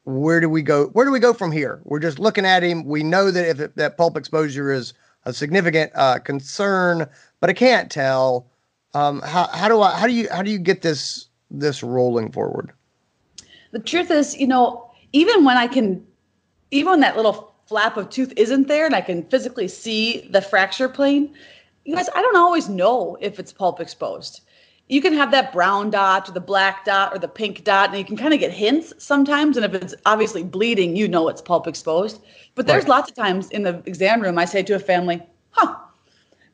where 0.05 0.41
do 0.41 0.49
we 0.49 0.63
go? 0.63 0.87
Where 0.89 1.05
do 1.05 1.13
we 1.13 1.19
go 1.19 1.35
from 1.35 1.53
here? 1.53 1.81
We're 1.85 1.99
just 1.99 2.19
looking 2.19 2.47
at 2.47 2.63
him. 2.63 2.85
We 2.85 3.03
know 3.03 3.31
that 3.31 3.47
if 3.47 3.61
it, 3.61 3.77
that 3.77 3.99
pulp 3.99 4.17
exposure 4.17 4.73
is 4.73 4.95
a 5.25 5.33
significant 5.33 5.93
uh, 5.95 6.21
concern, 6.21 7.07
but 7.41 7.51
I 7.51 7.53
can't 7.53 7.91
tell. 7.91 8.47
Um, 8.95 9.21
how 9.21 9.49
how 9.49 9.69
do 9.69 9.83
I 9.83 9.99
how 9.99 10.07
do 10.07 10.13
you 10.15 10.29
how 10.31 10.43
do 10.43 10.51
you 10.51 10.59
get 10.59 10.81
this 10.81 11.29
this 11.51 11.83
rolling 11.83 12.33
forward? 12.33 12.73
The 13.73 13.79
truth 13.79 14.11
is, 14.11 14.37
you 14.37 14.47
know, 14.47 14.91
even 15.13 15.45
when 15.45 15.57
I 15.57 15.67
can, 15.67 16.05
even 16.71 16.91
when 16.93 17.01
that 17.01 17.17
little 17.17 17.55
flap 17.67 17.97
of 17.97 18.11
tooth 18.11 18.33
isn't 18.37 18.69
there 18.69 18.87
and 18.87 18.95
I 18.95 19.01
can 19.01 19.25
physically 19.25 19.69
see 19.69 20.29
the 20.31 20.41
fracture 20.41 20.89
plane, 20.89 21.35
you 21.85 21.95
guys, 21.95 22.09
I 22.15 22.23
don't 22.23 22.37
always 22.37 22.69
know 22.69 23.17
if 23.21 23.39
it's 23.39 23.53
pulp 23.53 23.81
exposed. 23.81 24.41
You 24.89 25.03
can 25.03 25.13
have 25.15 25.33
that 25.33 25.53
brown 25.53 25.91
dot 25.91 26.29
or 26.29 26.33
the 26.33 26.41
black 26.41 26.85
dot 26.85 27.13
or 27.15 27.19
the 27.19 27.29
pink 27.29 27.65
dot, 27.65 27.89
and 27.91 27.99
you 27.99 28.05
can 28.05 28.17
kind 28.17 28.33
of 28.33 28.41
get 28.41 28.53
hints 28.53 28.93
sometimes. 28.99 29.57
And 29.57 29.67
if 29.67 29.75
it's 29.75 29.95
obviously 30.07 30.45
bleeding, 30.45 30.95
you 30.95 31.09
know 31.09 31.29
it's 31.29 31.43
pulp 31.43 31.67
exposed. 31.67 32.23
But 32.55 32.67
there's 32.67 32.85
Right. 32.85 32.89
lots 32.89 33.11
of 33.11 33.17
times 33.17 33.51
in 33.51 33.63
the 33.63 33.83
exam 33.87 34.21
room, 34.21 34.39
I 34.39 34.45
say 34.45 34.63
to 34.63 34.75
a 34.75 34.79
family, 34.79 35.21
huh, 35.51 35.75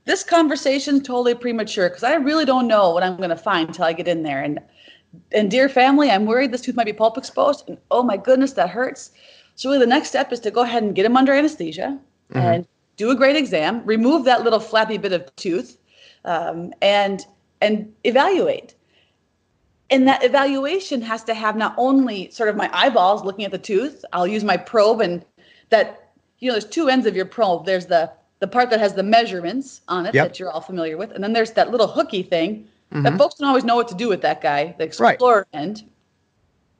this 0.06 0.24
conversation's 0.24 1.02
totally 1.02 1.34
premature 1.34 1.88
because 1.90 2.04
I 2.04 2.14
really 2.14 2.44
don't 2.46 2.66
know 2.66 2.90
what 2.90 3.02
I'm 3.02 3.16
going 3.18 3.30
to 3.30 3.36
find 3.36 3.68
until 3.68 3.84
I 3.84 3.92
get 3.92 4.08
in 4.08 4.22
there. 4.22 4.42
And 4.42 4.60
and 5.32 5.50
dear 5.50 5.68
family, 5.68 6.10
I'm 6.10 6.26
worried 6.26 6.52
this 6.52 6.60
tooth 6.60 6.76
might 6.76 6.86
be 6.86 6.92
pulp 6.92 7.18
exposed. 7.18 7.68
And 7.68 7.78
oh 7.90 8.02
my 8.02 8.16
goodness, 8.16 8.52
that 8.52 8.70
hurts. 8.70 9.10
So 9.54 9.68
really, 9.68 9.80
the 9.80 9.86
next 9.86 10.08
step 10.08 10.32
is 10.32 10.40
to 10.40 10.50
go 10.50 10.62
ahead 10.62 10.82
and 10.82 10.94
get 10.94 11.04
him 11.06 11.16
under 11.16 11.32
anesthesia 11.32 11.98
and 12.34 12.66
do 12.96 13.10
a 13.10 13.14
great 13.14 13.36
exam, 13.36 13.82
remove 13.84 14.24
that 14.24 14.42
little 14.42 14.60
flappy 14.60 14.96
bit 14.98 15.12
of 15.12 15.34
tooth, 15.36 15.76
um, 16.24 16.72
and 16.80 17.26
and 17.60 17.92
evaluate. 18.04 18.74
And 19.90 20.08
that 20.08 20.24
evaluation 20.24 21.02
has 21.02 21.22
to 21.24 21.34
have 21.34 21.54
not 21.56 21.74
only 21.76 22.30
sort 22.30 22.48
of 22.48 22.56
my 22.56 22.70
eyeballs 22.72 23.24
looking 23.24 23.44
at 23.44 23.50
the 23.50 23.58
tooth. 23.58 24.04
I'll 24.14 24.26
use 24.26 24.44
my 24.44 24.56
probe, 24.56 25.02
and 25.02 25.24
that 25.68 26.12
you 26.38 26.48
know, 26.48 26.54
there's 26.54 26.66
two 26.66 26.88
ends 26.88 27.06
of 27.06 27.14
your 27.14 27.26
probe. 27.26 27.66
There's 27.66 27.86
the 27.86 28.10
the 28.38 28.48
part 28.48 28.70
that 28.70 28.80
has 28.80 28.94
the 28.94 29.02
measurements 29.02 29.82
on 29.88 30.06
it 30.06 30.14
Yep. 30.14 30.28
that 30.28 30.38
you're 30.40 30.50
all 30.50 30.62
familiar 30.62 30.96
with, 30.96 31.12
and 31.12 31.22
then 31.22 31.32
there's 31.34 31.52
that 31.52 31.70
little 31.70 31.86
hooky 31.86 32.22
thing 32.22 32.66
Mhm. 32.92 33.02
that 33.04 33.18
folks 33.18 33.36
don't 33.36 33.48
always 33.48 33.64
know 33.64 33.76
what 33.76 33.88
to 33.88 33.94
do 33.94 34.08
with 34.08 34.22
that 34.22 34.40
guy, 34.40 34.74
the 34.78 34.84
Right. 34.98 35.14
explorer 35.14 35.46
end. 35.52 35.84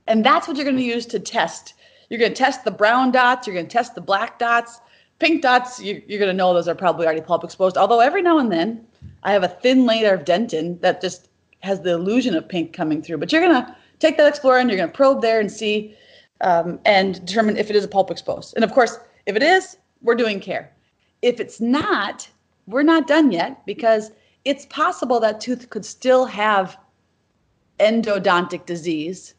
And 0.07 0.25
that's 0.25 0.47
what 0.49 0.57
you're 0.57 0.65
going 0.65 0.77
to 0.77 0.83
use 0.83 1.07
to 1.07 1.19
test. 1.19 1.75
You're 2.09 2.19
going 2.19 2.33
to 2.33 2.37
test 2.37 2.65
the 2.65 2.71
brown 2.71 3.13
dots. 3.13 3.47
You're 3.47 3.55
going 3.55 3.67
to 3.67 3.73
test 3.73 3.95
the 3.95 4.01
black 4.01 4.39
dots. 4.39 4.81
Pink 5.19 5.41
dots, 5.43 5.81
you, 5.81 6.03
you're 6.09 6.19
going 6.19 6.31
to 6.31 6.37
know 6.37 6.53
those 6.53 6.69
are 6.69 6.75
probably 6.75 7.07
already 7.07 7.21
pulp 7.21 7.45
exposed. 7.45 7.77
Although 7.77 8.01
every 8.01 8.23
now 8.23 8.39
and 8.39 8.51
then, 8.51 8.85
I 9.23 9.33
have 9.33 9.45
a 9.45 9.49
thin 9.49 9.87
layer 9.87 10.13
of 10.15 10.25
dentin 10.25 10.81
that 10.81 11.01
just 11.01 11.29
has 11.61 11.81
the 11.81 11.93
illusion 11.93 12.35
of 12.35 12.49
pink 12.49 12.73
coming 12.73 13.01
through. 13.01 13.19
But 13.19 13.31
you're 13.33 13.41
gonna 13.41 13.77
take 14.01 14.17
that 14.17 14.27
explorer 14.27 14.59
and 14.59 14.69
you're 14.69 14.77
gonna 14.79 14.91
probe 14.91 15.23
there 15.23 15.39
and 15.39 15.51
see 15.51 15.97
um, 16.41 16.81
and 16.85 17.25
determine 17.25 17.57
if 17.57 17.71
it 17.71 17.77
is 17.77 17.85
a 17.85 17.89
pulp 17.89 18.11
exposed. 18.11 18.55
And 18.57 18.65
of 18.65 18.73
course, 18.73 18.99
if 19.27 19.37
it 19.37 19.45
is, 19.45 19.77
we're 20.03 20.17
doing 20.17 20.41
care. 20.41 20.73
If 21.23 21.39
it's 21.39 21.61
not, 21.61 22.29
we're 22.67 22.83
not 22.83 23.07
done 23.07 23.31
yet 23.31 23.65
because 23.65 24.11
it's 24.45 24.67
possible 24.67 25.21
that 25.21 25.41
tooth 25.41 25.71
could 25.71 25.85
still 25.85 26.25
have 26.27 26.77
endodontic 27.79 28.67
disease. 28.67 29.35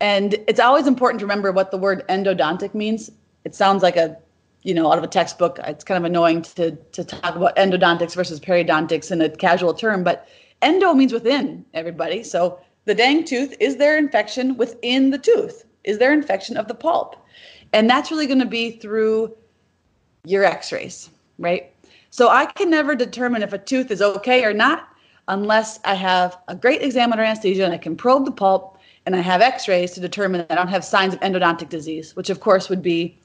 And 0.00 0.34
it's 0.46 0.60
always 0.60 0.86
important 0.86 1.20
to 1.20 1.26
remember 1.26 1.52
what 1.52 1.70
the 1.70 1.78
word 1.78 2.06
endodontic 2.08 2.74
means. 2.74 3.10
It 3.44 3.54
sounds 3.54 3.82
like 3.82 3.96
a, 3.96 4.16
you 4.62 4.74
know, 4.74 4.90
out 4.90 4.98
of 4.98 5.04
a 5.04 5.08
textbook. 5.08 5.58
It's 5.64 5.84
kind 5.84 5.98
of 5.98 6.04
annoying 6.04 6.42
to, 6.42 6.72
to 6.72 7.04
talk 7.04 7.34
about 7.34 7.56
endodontics 7.56 8.14
versus 8.14 8.40
periodontics 8.40 9.10
in 9.10 9.20
a 9.20 9.28
casual 9.28 9.74
term, 9.74 10.04
but 10.04 10.28
endo 10.62 10.92
means 10.94 11.12
within 11.12 11.64
everybody. 11.74 12.22
So 12.22 12.60
the 12.84 12.94
dang 12.94 13.24
tooth, 13.24 13.56
is 13.60 13.76
there 13.76 13.98
infection 13.98 14.56
within 14.56 15.10
the 15.10 15.18
tooth? 15.18 15.64
Is 15.84 15.98
there 15.98 16.12
infection 16.12 16.56
of 16.56 16.68
the 16.68 16.74
pulp? 16.74 17.16
And 17.72 17.88
that's 17.88 18.10
really 18.10 18.26
going 18.26 18.38
to 18.38 18.46
be 18.46 18.72
through 18.72 19.36
your 20.24 20.44
x 20.44 20.72
rays, 20.72 21.10
right? 21.38 21.72
So 22.10 22.28
I 22.28 22.46
can 22.46 22.70
never 22.70 22.94
determine 22.94 23.42
if 23.42 23.52
a 23.52 23.58
tooth 23.58 23.90
is 23.90 24.00
okay 24.00 24.44
or 24.44 24.54
not 24.54 24.88
unless 25.28 25.78
I 25.84 25.94
have 25.94 26.38
a 26.48 26.54
great 26.54 26.82
exam 26.82 27.12
under 27.12 27.22
anesthesia 27.22 27.64
and 27.64 27.74
I 27.74 27.78
can 27.78 27.96
probe 27.96 28.24
the 28.24 28.32
pulp 28.32 28.78
and 29.04 29.14
I 29.14 29.20
have 29.20 29.40
x-rays 29.40 29.92
to 29.92 30.00
determine 30.00 30.40
that 30.40 30.52
I 30.52 30.54
don't 30.54 30.68
have 30.68 30.84
signs 30.84 31.14
of 31.14 31.20
endodontic 31.20 31.68
disease, 31.68 32.16
which 32.16 32.30
of 32.30 32.40
course 32.40 32.68
would 32.68 32.82
be, 32.82 33.18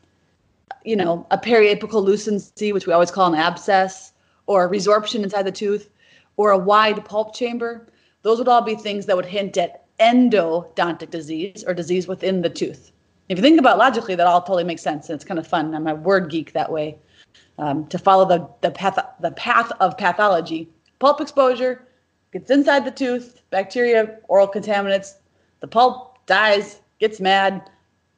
you 0.84 0.96
know, 0.96 1.26
a 1.32 1.38
periapical 1.38 2.04
lucency, 2.04 2.72
which 2.72 2.88
we 2.88 2.94
always 2.94 3.12
call 3.12 3.34
an 3.34 3.40
abscess, 3.40 4.12
or 4.46 4.70
resorption 4.70 5.24
inside 5.24 5.44
the 5.44 5.52
tooth, 5.52 5.90
or 6.38 6.52
a 6.52 6.58
wide 6.58 7.04
pulp 7.06 7.36
chamber. 7.36 7.88
Those 8.22 8.38
would 8.38 8.48
all 8.48 8.62
be 8.62 8.76
things 8.76 9.06
that 9.06 9.16
would 9.16 9.26
hint 9.26 9.58
at 9.58 9.86
endodontic 10.00 11.10
disease 11.10 11.64
or 11.66 11.74
disease 11.74 12.08
within 12.08 12.42
the 12.42 12.50
tooth. 12.50 12.92
If 13.30 13.38
you 13.38 13.42
think 13.42 13.60
about 13.60 13.78
logically, 13.78 14.16
that 14.16 14.28
all 14.28 14.42
totally 14.42 14.64
makes 14.64 14.82
sense, 14.82 15.10
and 15.10 15.16
it's 15.16 15.26
kind 15.26 15.40
of 15.40 15.48
fun. 15.48 15.74
I'm 15.74 15.88
a 15.88 15.96
word 15.96 16.30
geek 16.30 16.54
that 16.54 16.72
way. 16.72 16.98
Um, 17.60 17.86
to 17.88 18.00
follow 18.00 18.26
the 18.26 18.50
the 18.62 18.72
path 18.72 18.98
the 19.20 19.32
path 19.32 19.72
of 19.80 19.96
pathology, 19.98 20.70
pulp 20.98 21.22
exposure, 21.22 21.88
gets 22.32 22.50
inside 22.50 22.84
the 22.84 22.92
tooth, 22.92 23.42
bacteria, 23.52 24.18
oral 24.28 24.48
contaminants, 24.48 25.14
the 25.60 25.68
pulp 25.68 26.18
dies, 26.26 26.82
gets 27.00 27.20
mad, 27.20 27.70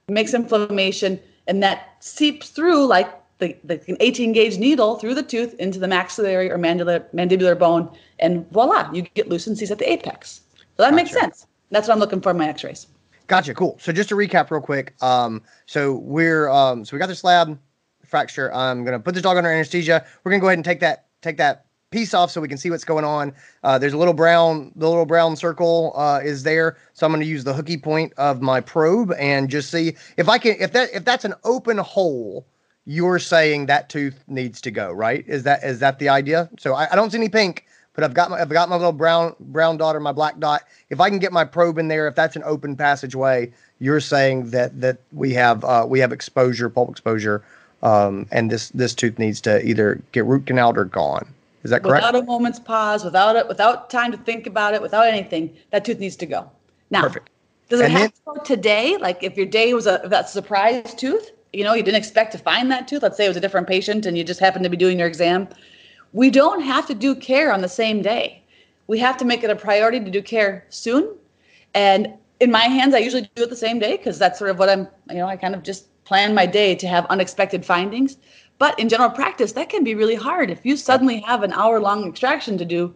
makes 0.07 0.33
inflammation, 0.33 1.19
and 1.47 1.61
that 1.61 1.97
seeps 1.99 2.49
through 2.49 2.85
like 2.85 3.09
the, 3.39 3.55
the 3.63 3.97
18 3.99 4.31
gauge 4.31 4.57
needle 4.57 4.95
through 4.95 5.13
the 5.13 5.23
tooth 5.23 5.53
into 5.55 5.79
the 5.79 5.87
maxillary 5.87 6.49
or 6.49 6.57
mandibular, 6.57 7.05
mandibular 7.13 7.57
bone, 7.57 7.89
and 8.19 8.49
voila, 8.51 8.89
you 8.93 9.01
get 9.01 9.29
lucencies 9.29 9.71
at 9.71 9.77
the 9.77 9.91
apex. 9.91 10.41
So 10.55 10.83
that 10.83 10.91
gotcha. 10.91 10.95
makes 10.95 11.11
sense. 11.11 11.47
That's 11.71 11.87
what 11.87 11.95
I'm 11.95 11.99
looking 11.99 12.21
for 12.21 12.31
in 12.31 12.37
my 12.37 12.47
x 12.47 12.63
rays. 12.63 12.87
Gotcha. 13.27 13.53
Cool. 13.53 13.77
So 13.79 13.91
just 13.91 14.09
to 14.09 14.15
recap 14.15 14.51
real 14.51 14.61
quick. 14.61 14.93
Um, 15.01 15.41
so 15.65 15.95
we're 15.95 16.49
um, 16.49 16.85
so 16.85 16.95
we 16.95 16.99
got 16.99 17.07
this 17.07 17.19
slab 17.19 17.57
fracture. 18.07 18.53
I'm 18.53 18.83
gonna 18.83 18.99
put 18.99 19.13
this 19.13 19.23
dog 19.23 19.37
under 19.37 19.51
anesthesia. 19.51 20.05
We're 20.23 20.31
gonna 20.31 20.41
go 20.41 20.47
ahead 20.47 20.57
and 20.57 20.65
take 20.65 20.79
that 20.81 21.07
take 21.21 21.37
that 21.37 21.65
piece 21.95 22.13
off 22.13 22.29
so 22.29 22.41
we 22.41 22.47
can 22.49 22.57
see 22.57 22.69
what's 22.69 22.83
going 22.83 23.05
on. 23.05 23.33
Uh, 23.63 23.77
there's 23.77 23.93
a 23.93 23.97
little 23.97 24.13
brown, 24.13 24.71
the 24.75 24.87
little 24.87 25.05
brown 25.05 25.35
circle 25.35 25.93
uh, 25.95 26.19
is 26.21 26.43
there. 26.43 26.77
So 26.93 27.05
I'm 27.05 27.11
going 27.13 27.21
to 27.21 27.27
use 27.27 27.45
the 27.45 27.53
hooky 27.53 27.77
point 27.77 28.11
of 28.17 28.41
my 28.41 28.59
probe 28.59 29.13
and 29.17 29.49
just 29.49 29.71
see 29.71 29.95
if 30.17 30.27
I 30.27 30.37
can, 30.37 30.57
if 30.59 30.73
that, 30.73 30.89
if 30.93 31.05
that's 31.05 31.23
an 31.23 31.35
open 31.45 31.77
hole, 31.77 32.45
you're 32.83 33.17
saying 33.17 33.67
that 33.67 33.89
tooth 33.89 34.23
needs 34.27 34.59
to 34.61 34.71
go, 34.71 34.91
right? 34.91 35.23
Is 35.25 35.43
that, 35.43 35.63
is 35.63 35.79
that 35.79 35.97
the 35.99 36.09
idea? 36.09 36.49
So 36.59 36.73
I, 36.73 36.91
I 36.91 36.95
don't 36.95 37.11
see 37.11 37.17
any 37.17 37.29
pink, 37.29 37.65
but 37.93 38.03
I've 38.03 38.13
got 38.13 38.29
my, 38.29 38.41
I've 38.41 38.49
got 38.49 38.67
my 38.67 38.75
little 38.75 38.91
brown, 38.91 39.33
brown 39.39 39.77
dot 39.77 39.95
or 39.95 40.01
my 40.01 40.11
black 40.11 40.37
dot. 40.37 40.63
If 40.89 40.99
I 40.99 41.09
can 41.09 41.17
get 41.17 41.31
my 41.31 41.45
probe 41.45 41.77
in 41.77 41.87
there, 41.87 42.07
if 42.07 42.15
that's 42.15 42.35
an 42.35 42.43
open 42.45 42.75
passageway, 42.75 43.53
you're 43.79 44.01
saying 44.01 44.49
that, 44.49 44.81
that 44.81 44.99
we 45.13 45.33
have, 45.33 45.63
uh, 45.63 45.85
we 45.87 45.99
have 45.99 46.11
exposure, 46.11 46.69
pulp 46.69 46.89
exposure. 46.89 47.43
Um, 47.85 48.25
and 48.31 48.49
this, 48.49 48.69
this 48.69 48.95
tooth 48.95 49.19
needs 49.19 49.39
to 49.41 49.63
either 49.63 50.01
get 50.11 50.25
root 50.25 50.45
canaled 50.45 50.75
or 50.75 50.85
gone. 50.85 51.31
Is 51.63 51.69
that 51.69 51.83
correct? 51.83 52.03
Without 52.03 52.15
a 52.15 52.25
moment's 52.25 52.59
pause, 52.59 53.05
without 53.05 53.35
it, 53.35 53.47
without 53.47 53.91
time 53.91 54.11
to 54.11 54.17
think 54.17 54.47
about 54.47 54.73
it, 54.73 54.81
without 54.81 55.07
anything, 55.07 55.55
that 55.71 55.85
tooth 55.85 55.99
needs 55.99 56.15
to 56.17 56.25
go. 56.25 56.49
Now, 56.89 57.03
Perfect. 57.03 57.29
does 57.69 57.79
it 57.79 57.85
and 57.85 57.93
have 57.93 58.01
then, 58.01 58.35
to 58.35 58.39
go 58.39 58.43
today? 58.43 58.97
Like 58.97 59.23
if 59.23 59.37
your 59.37 59.45
day 59.45 59.73
was 59.75 59.85
a 59.85 60.01
that 60.05 60.29
surprise 60.29 60.95
tooth, 60.95 61.31
you 61.53 61.63
know, 61.63 61.73
you 61.73 61.83
didn't 61.83 61.97
expect 61.97 62.31
to 62.31 62.37
find 62.39 62.71
that 62.71 62.87
tooth. 62.87 63.03
Let's 63.03 63.17
say 63.17 63.25
it 63.25 63.29
was 63.29 63.37
a 63.37 63.41
different 63.41 63.67
patient 63.67 64.05
and 64.05 64.17
you 64.17 64.23
just 64.23 64.39
happened 64.39 64.63
to 64.63 64.69
be 64.69 64.77
doing 64.77 64.97
your 64.97 65.07
exam. 65.07 65.47
We 66.13 66.31
don't 66.31 66.61
have 66.61 66.87
to 66.87 66.95
do 66.95 67.15
care 67.15 67.51
on 67.53 67.61
the 67.61 67.69
same 67.69 68.01
day. 68.01 68.41
We 68.87 68.99
have 68.99 69.17
to 69.17 69.25
make 69.25 69.43
it 69.43 69.49
a 69.49 69.55
priority 69.55 69.99
to 69.99 70.11
do 70.11 70.21
care 70.21 70.65
soon. 70.69 71.15
And 71.73 72.13
in 72.39 72.51
my 72.51 72.63
hands, 72.63 72.93
I 72.93 72.99
usually 72.99 73.29
do 73.35 73.43
it 73.43 73.49
the 73.49 73.55
same 73.55 73.79
day 73.79 73.97
because 73.97 74.17
that's 74.19 74.39
sort 74.39 74.51
of 74.51 74.59
what 74.59 74.69
I'm, 74.69 74.87
you 75.09 75.17
know, 75.17 75.27
I 75.27 75.35
kind 75.37 75.55
of 75.55 75.63
just 75.63 75.85
plan 76.05 76.33
my 76.33 76.45
day 76.45 76.75
to 76.75 76.87
have 76.87 77.05
unexpected 77.07 77.65
findings. 77.65 78.17
But 78.57 78.79
in 78.79 78.87
general 78.87 79.09
practice, 79.09 79.51
that 79.51 79.69
can 79.69 79.83
be 79.83 79.95
really 79.95 80.15
hard. 80.15 80.49
If 80.49 80.65
you 80.65 80.77
suddenly 80.77 81.19
have 81.21 81.43
an 81.43 81.51
hour 81.51 81.81
long 81.81 82.07
extraction 82.07 82.57
to 82.57 82.65
do, 82.65 82.95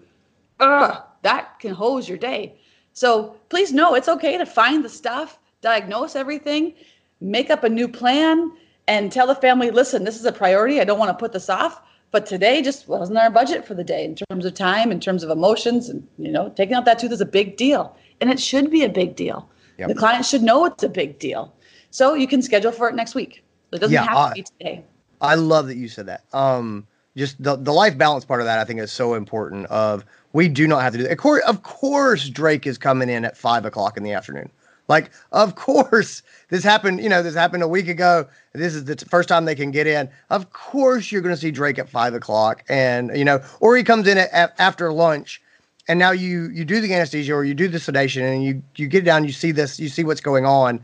uh, 0.60 1.01
that 1.24 1.60
can 1.60 1.74
hose 1.74 2.08
your 2.08 2.18
day. 2.18 2.56
So 2.94 3.36
please 3.50 3.74
know 3.74 3.96
it's 3.96 4.08
okay 4.08 4.38
to 4.38 4.46
find 4.46 4.86
the 4.86 4.89
stuff, 4.89 5.38
diagnose 5.62 6.16
everything, 6.16 6.74
make 7.20 7.50
up 7.50 7.63
a 7.63 7.70
new 7.70 7.88
plan, 7.88 8.51
and 8.88 9.12
tell 9.12 9.28
the 9.28 9.36
family 9.36 9.70
listen, 9.70 10.04
this 10.04 10.20
is 10.20 10.25
a 10.25 10.32
priority. 10.32 10.80
I 10.80 10.86
don't 10.86 11.00
want 11.00 11.10
to 11.10 11.22
put 11.22 11.34
this 11.34 11.50
off. 11.50 11.82
But 12.12 12.25
today 12.25 12.63
just 12.63 12.88
wasn't 12.88 13.20
our 13.20 13.30
budget 13.30 13.68
for 13.68 13.75
the 13.75 13.84
day 13.84 14.04
in 14.04 14.16
terms 14.16 14.44
of 14.44 14.56
time, 14.56 14.92
in 14.92 15.00
terms 15.00 15.24
of 15.24 15.30
emotions, 15.30 15.89
and 15.89 16.08
you 16.18 16.32
know, 16.32 16.50
taking 16.50 16.74
out 16.74 16.86
that 16.86 16.98
tooth 16.98 17.12
is 17.12 17.22
a 17.22 17.25
big 17.25 17.56
deal. 17.56 17.96
And 18.20 18.32
it 18.32 18.39
should 18.39 18.72
be 18.72 18.84
a 18.84 18.89
big 18.89 19.16
deal. 19.16 19.48
Yep. 19.78 19.89
The 19.89 19.96
client 19.96 20.25
should 20.25 20.42
know 20.42 20.66
it's 20.66 20.84
a 20.84 20.89
big 20.89 21.20
deal. 21.20 21.54
So 21.91 22.13
you 22.13 22.27
can 22.27 22.41
schedule 22.41 22.72
for 22.72 22.89
it 22.89 22.96
next 22.96 23.15
week. 23.15 23.43
It 23.72 23.79
doesn't 23.79 23.93
yeah, 23.93 24.03
have 24.03 24.29
to 24.29 24.36
be 24.36 24.43
today. 24.43 24.84
I 25.22 25.36
love 25.36 25.67
that 25.67 25.77
you 25.77 25.88
said 25.88 26.08
that. 26.08 26.24
Um, 26.34 26.88
just 27.17 27.41
the 27.41 27.55
the 27.55 27.74
life 27.74 27.98
balance 27.98 28.25
part 28.25 28.39
of 28.41 28.46
that, 28.46 28.60
I 28.60 28.65
think, 28.65 28.79
is 28.79 28.91
so 28.91 29.13
important. 29.13 29.65
Of 29.67 30.05
we 30.34 30.48
do 30.48 30.67
not 30.67 30.81
have 30.81 30.93
to 30.93 30.98
do 30.98 31.03
that. 31.03 31.12
Of 31.12 31.17
course, 31.17 31.43
of 31.46 31.63
course, 31.63 32.29
Drake 32.29 32.67
is 32.67 32.77
coming 32.77 33.10
in 33.10 33.25
at 33.25 33.36
five 33.36 33.65
o'clock 33.65 33.98
in 33.98 34.03
the 34.03 34.13
afternoon. 34.13 34.50
Like, 34.88 35.12
of 35.31 35.55
course, 35.55 36.24
this 36.50 36.63
happened. 36.63 37.01
You 37.01 37.10
know, 37.10 37.22
this 37.22 37.36
happened 37.36 37.63
a 37.63 37.67
week 37.67 37.88
ago. 37.88 38.27
This 38.53 38.74
is 38.74 38.86
the 38.86 38.96
first 38.96 39.29
time 39.29 39.46
they 39.46 39.55
can 39.55 39.72
get 39.72 39.86
in. 39.86 40.10
Of 40.29 40.51
course, 40.51 41.12
you're 41.12 41.22
going 41.22 41.36
to 41.36 41.39
see 41.39 41.51
Drake 41.51 41.77
at 41.77 41.89
five 41.89 42.13
o'clock, 42.13 42.63
and 42.69 43.15
you 43.15 43.25
know, 43.25 43.41
or 43.60 43.75
he 43.75 43.84
comes 43.84 44.08
in 44.08 44.17
at, 44.17 44.31
at, 44.31 44.53
after 44.58 44.91
lunch, 44.91 45.41
and 45.88 46.00
now 46.00 46.12
you 46.12 46.50
you 46.50 46.65
do 46.65 46.79
the 46.81 46.93
anesthesia 46.93 47.34
or 47.34 47.43
you 47.43 47.53
do 47.53 47.67
the 47.67 47.79
sedation, 47.79 48.24
and 48.24 48.43
you 48.43 48.63
you 48.75 48.88
get 48.88 49.03
down, 49.03 49.25
you 49.25 49.31
see 49.31 49.51
this, 49.51 49.79
you 49.79 49.89
see 49.89 50.03
what's 50.03 50.22
going 50.22 50.46
on, 50.46 50.84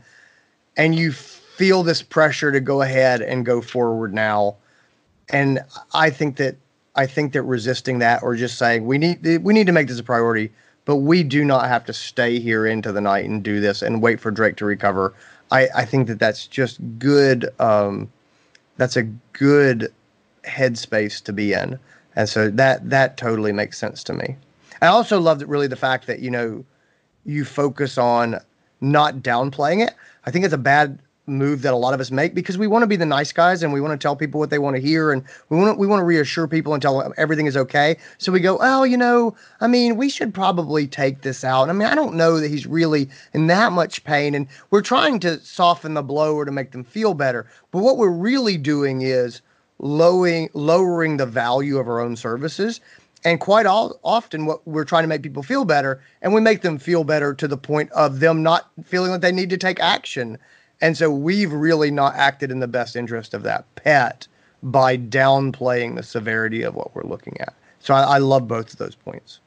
and 0.76 0.94
you 0.94 1.12
feel 1.12 1.82
this 1.82 2.02
pressure 2.02 2.52
to 2.52 2.60
go 2.60 2.82
ahead 2.82 3.22
and 3.22 3.46
go 3.46 3.60
forward 3.60 4.12
now. 4.12 4.56
And 5.30 5.60
I 5.94 6.10
think 6.10 6.36
that 6.36 6.56
I 6.94 7.06
think 7.06 7.32
that 7.32 7.42
resisting 7.42 7.98
that 7.98 8.22
or 8.22 8.36
just 8.36 8.58
saying 8.58 8.86
we 8.86 8.98
need 8.98 9.42
we 9.42 9.52
need 9.52 9.66
to 9.66 9.72
make 9.72 9.88
this 9.88 9.98
a 9.98 10.04
priority, 10.04 10.52
but 10.84 10.96
we 10.96 11.22
do 11.22 11.44
not 11.44 11.68
have 11.68 11.84
to 11.86 11.92
stay 11.92 12.38
here 12.38 12.66
into 12.66 12.92
the 12.92 13.00
night 13.00 13.24
and 13.24 13.42
do 13.42 13.60
this 13.60 13.82
and 13.82 14.02
wait 14.02 14.20
for 14.20 14.30
Drake 14.30 14.56
to 14.56 14.64
recover. 14.64 15.14
I, 15.50 15.68
I 15.74 15.84
think 15.84 16.08
that 16.08 16.18
that's 16.18 16.46
just 16.46 16.80
good. 16.98 17.48
Um, 17.58 18.10
that's 18.76 18.96
a 18.96 19.04
good 19.32 19.92
headspace 20.44 21.22
to 21.24 21.32
be 21.32 21.52
in, 21.52 21.78
and 22.14 22.28
so 22.28 22.50
that 22.50 22.88
that 22.88 23.16
totally 23.16 23.52
makes 23.52 23.78
sense 23.78 24.04
to 24.04 24.12
me. 24.12 24.36
I 24.82 24.86
also 24.86 25.18
love 25.18 25.38
that 25.38 25.46
really 25.46 25.66
the 25.66 25.76
fact 25.76 26.06
that 26.06 26.20
you 26.20 26.30
know 26.30 26.64
you 27.24 27.44
focus 27.44 27.98
on 27.98 28.38
not 28.80 29.16
downplaying 29.16 29.86
it. 29.86 29.94
I 30.24 30.30
think 30.30 30.44
it's 30.44 30.54
a 30.54 30.58
bad 30.58 30.98
move 31.26 31.62
that 31.62 31.74
a 31.74 31.76
lot 31.76 31.92
of 31.92 32.00
us 32.00 32.10
make 32.10 32.34
because 32.34 32.56
we 32.56 32.66
want 32.66 32.82
to 32.82 32.86
be 32.86 32.96
the 32.96 33.06
nice 33.06 33.32
guys 33.32 33.62
and 33.62 33.72
we 33.72 33.80
want 33.80 33.98
to 33.98 34.02
tell 34.02 34.14
people 34.14 34.38
what 34.38 34.50
they 34.50 34.58
want 34.58 34.76
to 34.76 34.82
hear 34.82 35.12
and 35.12 35.24
we 35.48 35.56
want 35.56 35.74
to, 35.74 35.78
we 35.78 35.86
want 35.86 36.00
to 36.00 36.04
reassure 36.04 36.46
people 36.46 36.72
and 36.72 36.80
tell 36.80 36.98
them 36.98 37.12
everything 37.16 37.46
is 37.46 37.56
okay. 37.56 37.96
So 38.18 38.30
we 38.30 38.40
go, 38.40 38.58
oh, 38.60 38.84
you 38.84 38.96
know, 38.96 39.34
I 39.60 39.66
mean, 39.66 39.96
we 39.96 40.08
should 40.08 40.32
probably 40.32 40.86
take 40.86 41.22
this 41.22 41.42
out. 41.42 41.68
I 41.68 41.72
mean, 41.72 41.88
I 41.88 41.94
don't 41.94 42.14
know 42.14 42.38
that 42.38 42.48
he's 42.48 42.66
really 42.66 43.08
in 43.32 43.48
that 43.48 43.72
much 43.72 44.04
pain, 44.04 44.34
and 44.34 44.46
we're 44.70 44.82
trying 44.82 45.18
to 45.20 45.40
soften 45.40 45.94
the 45.94 46.02
blow 46.02 46.34
or 46.34 46.44
to 46.44 46.52
make 46.52 46.70
them 46.70 46.84
feel 46.84 47.14
better. 47.14 47.46
But 47.72 47.82
what 47.82 47.98
we're 47.98 48.10
really 48.10 48.56
doing 48.56 49.02
is 49.02 49.42
lowering 49.78 50.48
lowering 50.54 51.18
the 51.18 51.26
value 51.26 51.78
of 51.78 51.88
our 51.88 52.00
own 52.00 52.16
services. 52.16 52.80
And 53.24 53.40
quite 53.40 53.66
all, 53.66 53.98
often, 54.04 54.46
what 54.46 54.66
we're 54.68 54.84
trying 54.84 55.02
to 55.02 55.08
make 55.08 55.22
people 55.22 55.42
feel 55.42 55.64
better, 55.64 56.00
and 56.22 56.32
we 56.32 56.40
make 56.40 56.62
them 56.62 56.78
feel 56.78 57.02
better 57.02 57.34
to 57.34 57.48
the 57.48 57.56
point 57.56 57.90
of 57.92 58.20
them 58.20 58.42
not 58.42 58.70
feeling 58.84 59.10
like 59.10 59.20
they 59.20 59.32
need 59.32 59.50
to 59.50 59.56
take 59.56 59.80
action. 59.80 60.38
And 60.80 60.96
so 60.96 61.10
we've 61.10 61.52
really 61.52 61.90
not 61.90 62.14
acted 62.14 62.50
in 62.50 62.60
the 62.60 62.68
best 62.68 62.94
interest 62.94 63.34
of 63.34 63.42
that 63.42 63.64
pet 63.74 64.28
by 64.62 64.96
downplaying 64.96 65.96
the 65.96 66.02
severity 66.02 66.62
of 66.62 66.74
what 66.74 66.94
we're 66.94 67.04
looking 67.04 67.40
at. 67.40 67.54
So 67.80 67.94
I, 67.94 68.02
I 68.02 68.18
love 68.18 68.46
both 68.46 68.72
of 68.72 68.78
those 68.78 68.94
points. 68.94 69.40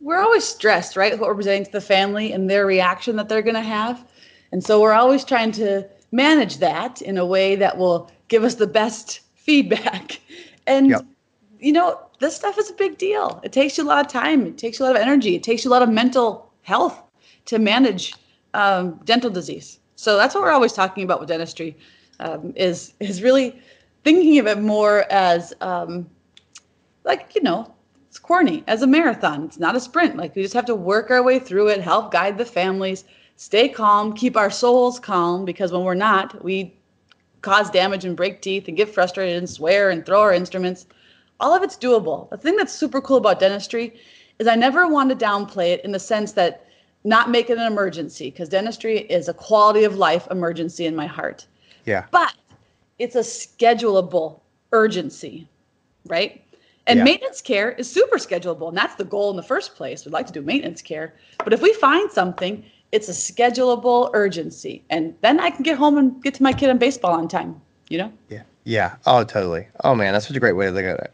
We're 0.00 0.20
always 0.20 0.44
stressed, 0.44 0.96
right? 0.96 1.18
What 1.18 1.28
we're 1.28 1.34
presenting 1.34 1.64
to 1.64 1.72
the 1.72 1.80
family 1.80 2.32
and 2.32 2.48
their 2.50 2.66
reaction 2.66 3.16
that 3.16 3.28
they're 3.28 3.42
going 3.42 3.54
to 3.54 3.60
have. 3.60 4.04
And 4.52 4.62
so 4.62 4.80
we're 4.80 4.92
always 4.92 5.24
trying 5.24 5.52
to 5.52 5.88
manage 6.12 6.58
that 6.58 7.02
in 7.02 7.18
a 7.18 7.26
way 7.26 7.56
that 7.56 7.76
will 7.78 8.10
give 8.28 8.44
us 8.44 8.54
the 8.56 8.66
best 8.66 9.20
feedback. 9.34 10.20
And, 10.66 10.90
yep. 10.90 11.04
you 11.58 11.72
know, 11.72 12.00
this 12.18 12.36
stuff 12.36 12.58
is 12.58 12.70
a 12.70 12.74
big 12.74 12.98
deal. 12.98 13.40
It 13.44 13.52
takes 13.52 13.76
you 13.78 13.84
a 13.84 13.86
lot 13.86 14.04
of 14.04 14.10
time. 14.10 14.46
It 14.46 14.58
takes 14.58 14.78
you 14.78 14.84
a 14.84 14.86
lot 14.86 14.96
of 14.96 15.02
energy. 15.02 15.34
It 15.34 15.42
takes 15.42 15.64
you 15.64 15.70
a 15.70 15.72
lot 15.72 15.82
of 15.82 15.88
mental 15.88 16.50
health 16.62 17.02
to 17.46 17.58
manage 17.58 18.14
um, 18.54 19.00
dental 19.04 19.30
disease. 19.30 19.78
So 19.96 20.16
that's 20.16 20.34
what 20.34 20.42
we're 20.42 20.50
always 20.50 20.72
talking 20.72 21.04
about 21.04 21.20
with 21.20 21.28
dentistry, 21.28 21.76
um, 22.20 22.52
is 22.56 22.94
is 23.00 23.22
really 23.22 23.60
thinking 24.04 24.38
of 24.38 24.46
it 24.46 24.60
more 24.60 25.04
as 25.10 25.52
um, 25.60 26.08
like 27.04 27.34
you 27.34 27.42
know 27.42 27.74
it's 28.08 28.18
corny 28.18 28.64
as 28.66 28.82
a 28.82 28.86
marathon. 28.86 29.44
It's 29.44 29.58
not 29.58 29.76
a 29.76 29.80
sprint. 29.80 30.16
Like 30.16 30.34
we 30.34 30.42
just 30.42 30.54
have 30.54 30.64
to 30.66 30.74
work 30.74 31.10
our 31.10 31.22
way 31.22 31.38
through 31.38 31.68
it, 31.68 31.80
help 31.80 32.12
guide 32.12 32.38
the 32.38 32.44
families, 32.44 33.04
stay 33.36 33.68
calm, 33.68 34.14
keep 34.14 34.36
our 34.36 34.50
souls 34.50 34.98
calm 34.98 35.44
because 35.44 35.72
when 35.72 35.84
we're 35.84 35.94
not, 35.94 36.42
we 36.42 36.74
cause 37.42 37.70
damage 37.70 38.04
and 38.04 38.16
break 38.16 38.40
teeth 38.40 38.68
and 38.68 38.76
get 38.76 38.88
frustrated 38.88 39.36
and 39.36 39.48
swear 39.48 39.90
and 39.90 40.06
throw 40.06 40.20
our 40.20 40.32
instruments. 40.32 40.86
All 41.40 41.54
of 41.54 41.62
it's 41.62 41.76
doable. 41.76 42.30
The 42.30 42.36
thing 42.38 42.56
that's 42.56 42.72
super 42.72 43.00
cool 43.00 43.18
about 43.18 43.40
dentistry 43.40 43.94
is 44.38 44.46
I 44.46 44.54
never 44.54 44.88
want 44.88 45.10
to 45.10 45.16
downplay 45.16 45.72
it 45.72 45.84
in 45.84 45.92
the 45.92 45.98
sense 45.98 46.32
that 46.32 46.66
not 47.04 47.30
make 47.30 47.50
it 47.50 47.58
an 47.58 47.66
emergency 47.66 48.30
because 48.30 48.48
dentistry 48.48 49.00
is 49.00 49.28
a 49.28 49.34
quality 49.34 49.84
of 49.84 49.96
life 49.96 50.26
emergency 50.30 50.86
in 50.86 50.96
my 50.96 51.06
heart. 51.06 51.46
Yeah. 51.84 52.04
But 52.10 52.34
it's 52.98 53.14
a 53.14 53.20
schedulable 53.20 54.40
urgency, 54.72 55.46
right? 56.06 56.42
And 56.88 56.98
Yeah. 56.98 57.04
maintenance 57.04 57.40
care 57.40 57.72
is 57.72 57.90
super 57.90 58.16
schedulable, 58.16 58.68
and 58.68 58.76
that's 58.76 58.94
the 58.94 59.04
goal 59.04 59.30
in 59.30 59.36
the 59.36 59.42
first 59.42 59.74
place. 59.74 60.04
We'd 60.04 60.12
like 60.12 60.26
to 60.28 60.32
do 60.32 60.40
maintenance 60.40 60.82
care. 60.82 61.14
But 61.44 61.52
if 61.52 61.60
we 61.60 61.72
find 61.74 62.10
something, 62.10 62.64
it's 62.92 63.08
a 63.08 63.12
schedulable 63.12 64.10
urgency. 64.14 64.84
And 64.90 65.14
then 65.20 65.40
I 65.40 65.50
can 65.50 65.62
get 65.62 65.76
home 65.76 65.98
and 65.98 66.22
get 66.22 66.34
to 66.34 66.42
my 66.42 66.52
kid 66.52 66.70
on 66.70 66.78
baseball 66.78 67.12
on 67.12 67.28
time, 67.28 67.60
you 67.88 67.98
know? 67.98 68.12
Yeah. 68.28 68.42
Yeah. 68.64 68.96
Oh, 69.06 69.22
totally. 69.24 69.68
Oh 69.84 69.94
man, 69.94 70.12
that's 70.12 70.26
such 70.26 70.36
a 70.36 70.40
great 70.40 70.54
way 70.54 70.66
to 70.66 70.72
look 70.72 70.84
at 70.84 70.98
it. 70.98 71.12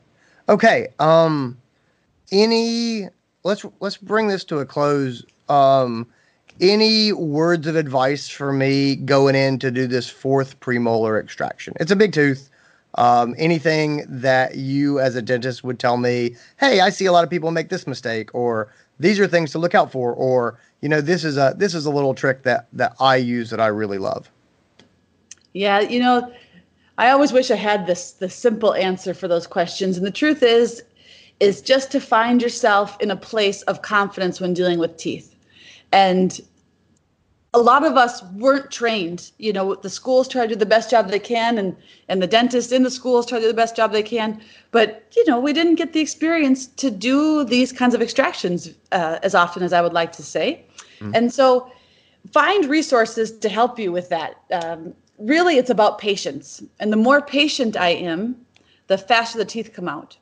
Okay. 0.53 0.89
Um, 0.99 1.57
any 2.31 3.09
let's 3.43 3.65
let's 3.81 3.97
bring 3.97 4.29
this 4.29 4.45
to 4.45 4.59
a 4.59 4.67
close. 4.67 5.25
Um, 5.49 6.07
any 6.61 7.11
words 7.11 7.67
of 7.67 7.75
advice 7.75 8.29
for 8.29 8.53
me 8.53 8.97
going 8.97 9.35
in 9.35 9.59
to 9.61 9.71
do 9.71 9.87
this 9.87 10.11
fourth 10.11 10.61
premolar 10.61 11.19
extraction? 11.19 11.73
It's 11.81 11.91
a 11.91 11.97
big 11.97 12.13
tooth. 12.13 12.51
Um, 12.97 13.35
anything 13.39 14.05
that 14.07 14.57
you 14.57 15.01
as 15.01 15.17
a 15.17 15.23
dentist 15.23 15.65
would 15.65 15.79
tell 15.79 15.97
me, 15.97 16.37
hey, 16.61 16.81
I 16.81 16.91
see 16.91 17.07
a 17.07 17.13
lot 17.13 17.25
of 17.25 17.31
people 17.31 17.51
make 17.51 17.71
this 17.71 17.87
mistake, 17.87 18.29
or 18.35 18.71
these 19.01 19.19
are 19.19 19.27
things 19.27 19.53
to 19.53 19.59
look 19.59 19.75
out 19.75 19.91
for, 19.91 20.13
or 20.13 20.59
you 20.83 20.89
know, 20.91 21.01
this 21.01 21.25
is 21.25 21.39
a 21.39 21.55
this 21.57 21.75
is 21.75 21.87
a 21.87 21.91
little 21.91 22.13
trick 22.13 22.43
that 22.43 22.67
that 22.75 22.95
I 23.01 23.17
use 23.17 23.49
that 23.49 23.61
I 23.61 23.69
really 23.69 23.97
love. 23.97 24.31
Yeah, 25.55 25.81
you 25.81 25.99
know, 25.99 26.31
I 27.03 27.11
always 27.11 27.33
wish 27.33 27.51
I 27.51 27.57
had 27.57 27.89
this 27.89 28.13
the 28.13 28.31
simple 28.31 28.75
answer 28.75 29.13
for 29.13 29.27
those 29.27 29.49
questions. 29.49 29.97
And 29.97 30.07
the 30.07 30.13
truth 30.13 30.41
is, 30.41 30.85
is 31.41 31.61
just 31.61 31.91
to 31.91 32.01
find 32.01 32.41
yourself 32.41 32.97
in 33.01 33.11
a 33.11 33.17
place 33.17 33.63
of 33.63 33.83
confidence 33.83 34.41
when 34.41 34.55
dealing 34.55 34.79
with 34.79 34.97
teeth. 34.99 35.35
And 35.91 36.41
a 37.55 37.59
lot 37.59 37.85
of 37.85 37.97
us 37.97 38.23
weren't 38.35 38.71
trained. 38.71 39.33
You 39.39 39.53
know, 39.53 39.75
the 39.75 39.91
schools 39.91 40.29
try 40.29 40.43
to 40.43 40.55
do 40.55 40.55
the 40.55 40.65
best 40.65 40.91
job 40.91 41.11
they 41.11 41.19
can, 41.19 41.59
and 41.59 41.77
and 42.09 42.23
the 42.23 42.29
dentists 42.29 42.71
in 42.71 42.85
the 42.85 42.91
schools 43.01 43.27
try 43.27 43.39
to 43.39 43.45
do 43.47 43.49
the 43.49 43.63
best 43.65 43.75
job 43.75 43.91
they 43.91 44.05
can. 44.05 44.41
But 44.71 45.13
you 45.17 45.25
know, 45.27 45.41
we 45.41 45.53
didn't 45.53 45.75
get 45.75 45.95
the 45.95 46.01
experience 46.01 46.69
to 46.83 46.89
do 46.89 47.43
these 47.43 47.73
kinds 47.73 47.97
of 47.97 48.01
extractions 48.01 48.71
uh, 48.93 49.19
as 49.25 49.35
often 49.35 49.65
as 49.65 49.73
I 49.73 49.81
would 49.83 49.93
like 49.93 50.13
to 50.13 50.23
say. 50.23 50.65
And 51.17 51.33
so, 51.33 51.69
find 52.31 52.67
resources 52.67 53.37
to 53.41 53.49
help 53.49 53.77
you 53.77 53.91
with 53.91 54.09
that. 54.11 54.37
Um, 54.53 54.95
really, 55.19 55.59
it's 55.59 55.71
about 55.71 55.99
patience, 55.99 56.63
and 56.81 56.93
the 56.93 56.97
more 56.97 57.23
patient 57.23 57.77
I 57.77 57.91
am, 57.91 58.37
the 58.87 58.99
faster 58.99 59.39
the 59.39 59.45
teeth 59.45 59.73
come 59.73 59.89
out. 59.89 60.17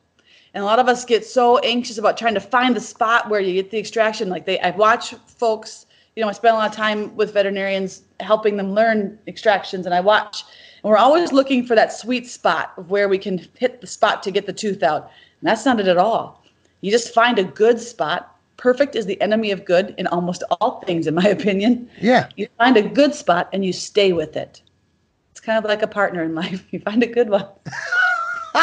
And 0.53 0.61
a 0.61 0.65
lot 0.65 0.79
of 0.79 0.87
us 0.87 1.05
get 1.05 1.25
so 1.25 1.59
anxious 1.59 1.97
about 1.97 2.17
trying 2.17 2.33
to 2.33 2.41
find 2.41 2.75
the 2.75 2.81
spot 2.81 3.29
where 3.29 3.39
you 3.39 3.53
get 3.53 3.71
the 3.71 3.79
extraction. 3.79 4.29
Like 4.29 4.45
they, 4.45 4.59
I 4.59 4.71
watch 4.71 5.13
folks, 5.27 5.85
you 6.15 6.21
know, 6.21 6.27
I 6.27 6.33
spend 6.33 6.55
a 6.55 6.57
lot 6.57 6.69
of 6.69 6.75
time 6.75 7.15
with 7.15 7.33
veterinarians 7.33 8.01
helping 8.19 8.57
them 8.57 8.73
learn 8.73 9.17
extractions, 9.27 9.85
and 9.85 9.95
I 9.95 10.01
watch, 10.01 10.43
and 10.83 10.89
we're 10.89 10.97
always 10.97 11.31
looking 11.31 11.65
for 11.65 11.75
that 11.75 11.93
sweet 11.93 12.27
spot 12.27 12.73
of 12.77 12.89
where 12.89 13.07
we 13.07 13.17
can 13.17 13.47
hit 13.57 13.81
the 13.81 13.87
spot 13.87 14.23
to 14.23 14.31
get 14.31 14.45
the 14.45 14.53
tooth 14.53 14.83
out. 14.83 15.11
And 15.39 15.49
that's 15.49 15.65
not 15.65 15.79
it 15.79 15.87
at 15.87 15.97
all. 15.97 16.43
You 16.81 16.91
just 16.91 17.13
find 17.13 17.39
a 17.39 17.43
good 17.43 17.79
spot. 17.79 18.35
Perfect 18.57 18.95
is 18.95 19.05
the 19.05 19.19
enemy 19.21 19.51
of 19.51 19.65
good 19.65 19.95
in 19.97 20.07
almost 20.07 20.43
all 20.59 20.81
things, 20.81 21.07
in 21.07 21.15
my 21.15 21.27
opinion. 21.39 21.89
Yeah. 21.99 22.27
You 22.35 22.47
find 22.57 22.77
a 22.77 22.81
good 22.81 23.15
spot 23.15 23.49
and 23.53 23.63
you 23.63 23.73
stay 23.73 24.13
with 24.13 24.35
it. 24.35 24.61
It's 25.41 25.45
kind 25.47 25.57
of 25.57 25.67
like 25.67 25.81
a 25.81 25.87
partner 25.87 26.21
in 26.21 26.35
life. 26.35 26.63
You 26.71 26.79
find 26.81 27.01
a 27.01 27.07
good 27.07 27.31
one. 27.31 27.47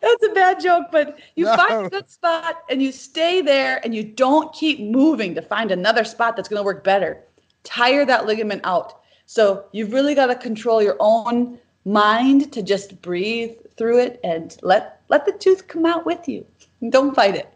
That's 0.00 0.24
a 0.24 0.32
bad 0.34 0.60
joke, 0.60 0.84
but 0.92 1.18
you 1.34 1.46
No. 1.46 1.56
find 1.56 1.86
a 1.86 1.90
good 1.90 2.08
spot 2.08 2.62
and 2.70 2.80
you 2.80 2.92
stay 2.92 3.40
there 3.40 3.80
and 3.82 3.92
you 3.92 4.04
don't 4.04 4.52
keep 4.52 4.78
moving 4.78 5.34
to 5.34 5.42
find 5.42 5.72
another 5.72 6.04
spot 6.04 6.36
that's 6.36 6.48
going 6.48 6.60
to 6.60 6.64
work 6.64 6.84
better. 6.84 7.24
Tire 7.64 8.06
that 8.06 8.26
ligament 8.26 8.60
out. 8.62 9.00
So 9.26 9.64
you've 9.72 9.92
really 9.92 10.14
got 10.14 10.26
to 10.26 10.36
control 10.36 10.80
your 10.80 10.96
own 11.00 11.58
mind 11.84 12.52
to 12.52 12.62
just 12.62 13.02
breathe 13.02 13.56
through 13.76 13.98
it 13.98 14.20
and 14.22 14.56
let 14.62 15.00
let 15.08 15.26
the 15.26 15.32
tooth 15.32 15.66
come 15.66 15.86
out 15.86 16.06
with 16.06 16.28
you. 16.28 16.46
Don't 16.90 17.16
fight 17.16 17.34
it. 17.34 17.52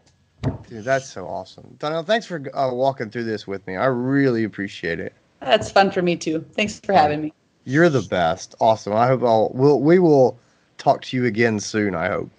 Dude, 0.67 0.83
that's 0.83 1.09
so 1.09 1.25
awesome. 1.25 1.73
Donnell, 1.79 2.03
thanks 2.03 2.25
for 2.25 2.43
uh, 2.53 2.69
walking 2.73 3.09
through 3.09 3.23
this 3.23 3.47
with 3.47 3.65
me. 3.65 3.77
I 3.77 3.85
really 3.85 4.43
appreciate 4.43 4.99
it. 4.99 5.13
That's 5.45 5.71
fun 5.71 5.91
for 5.91 6.01
me 6.01 6.15
too. 6.15 6.43
Thanks 6.53 6.79
for 6.79 6.93
having 6.93 7.21
me. 7.21 7.33
You're 7.65 7.89
the 7.89 8.01
best. 8.01 8.55
Awesome. 8.59 8.93
I 8.93 9.07
hope 9.07 9.23
I'll 9.23 9.51
we'll, 9.53 9.79
we 9.79 9.99
will 9.99 10.37
talk 10.77 11.01
to 11.03 11.17
you 11.17 11.25
again 11.25 11.59
soon. 11.59 11.95
I 11.95 12.09
hope. 12.09 12.29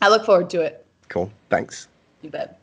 I 0.00 0.08
look 0.08 0.24
forward 0.24 0.48
to 0.50 0.60
it. 0.60 0.86
Cool. 1.08 1.30
Thanks. 1.50 1.88
You 2.22 2.30
bet. 2.30 2.59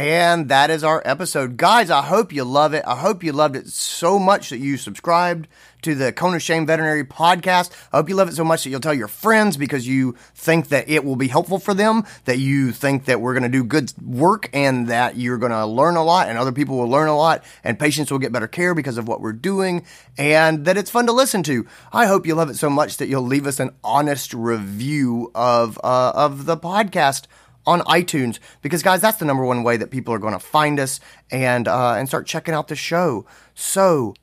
And 0.00 0.48
that 0.48 0.70
is 0.70 0.82
our 0.82 1.02
episode. 1.04 1.58
Guys, 1.58 1.90
I 1.90 2.00
hope 2.00 2.32
you 2.32 2.42
love 2.42 2.72
it. 2.72 2.82
I 2.86 2.96
hope 2.96 3.22
you 3.22 3.32
loved 3.32 3.54
it 3.54 3.66
so 3.66 4.18
much 4.18 4.48
that 4.48 4.56
you 4.56 4.78
subscribed 4.78 5.46
to 5.82 5.94
the 5.94 6.10
Cone 6.10 6.38
Shame 6.38 6.64
Veterinary 6.64 7.04
Podcast. 7.04 7.70
I 7.92 7.98
hope 7.98 8.08
you 8.08 8.14
love 8.14 8.30
it 8.30 8.34
so 8.34 8.42
much 8.42 8.64
that 8.64 8.70
you'll 8.70 8.80
tell 8.80 8.94
your 8.94 9.08
friends 9.08 9.58
because 9.58 9.86
you 9.86 10.16
think 10.34 10.68
that 10.68 10.88
it 10.88 11.04
will 11.04 11.16
be 11.16 11.28
helpful 11.28 11.58
for 11.58 11.74
them, 11.74 12.04
that 12.24 12.38
you 12.38 12.72
think 12.72 13.04
that 13.04 13.20
we're 13.20 13.34
going 13.34 13.42
to 13.42 13.50
do 13.50 13.62
good 13.62 13.92
work 14.02 14.48
and 14.54 14.86
that 14.86 15.18
you're 15.18 15.36
going 15.36 15.52
to 15.52 15.66
learn 15.66 15.96
a 15.96 16.02
lot 16.02 16.30
and 16.30 16.38
other 16.38 16.52
people 16.52 16.78
will 16.78 16.88
learn 16.88 17.08
a 17.08 17.16
lot 17.16 17.44
and 17.62 17.78
patients 17.78 18.10
will 18.10 18.18
get 18.18 18.32
better 18.32 18.48
care 18.48 18.74
because 18.74 18.96
of 18.96 19.06
what 19.06 19.20
we're 19.20 19.34
doing 19.34 19.84
and 20.16 20.64
that 20.64 20.78
it's 20.78 20.90
fun 20.90 21.04
to 21.08 21.12
listen 21.12 21.42
to. 21.42 21.66
I 21.92 22.06
hope 22.06 22.26
you 22.26 22.34
love 22.34 22.48
it 22.48 22.56
so 22.56 22.70
much 22.70 22.96
that 22.96 23.08
you'll 23.08 23.20
leave 23.20 23.46
us 23.46 23.60
an 23.60 23.74
honest 23.84 24.32
review 24.32 25.30
of, 25.34 25.78
uh, 25.84 26.12
of 26.14 26.46
the 26.46 26.56
podcast 26.56 27.26
on 27.66 27.80
iTunes 27.82 28.38
because 28.62 28.82
guys, 28.82 29.00
that's 29.00 29.18
the 29.18 29.24
number 29.24 29.44
one 29.44 29.62
way 29.62 29.76
that 29.76 29.90
people 29.90 30.14
are 30.14 30.18
going 30.18 30.32
to 30.32 30.38
find 30.38 30.80
us 30.80 31.00
and 31.30 31.68
uh, 31.68 31.94
and 31.94 32.08
start 32.08 32.26
checking 32.26 32.54
out 32.54 32.68
the 32.68 32.76
show. 32.76 33.26
So 33.54 34.14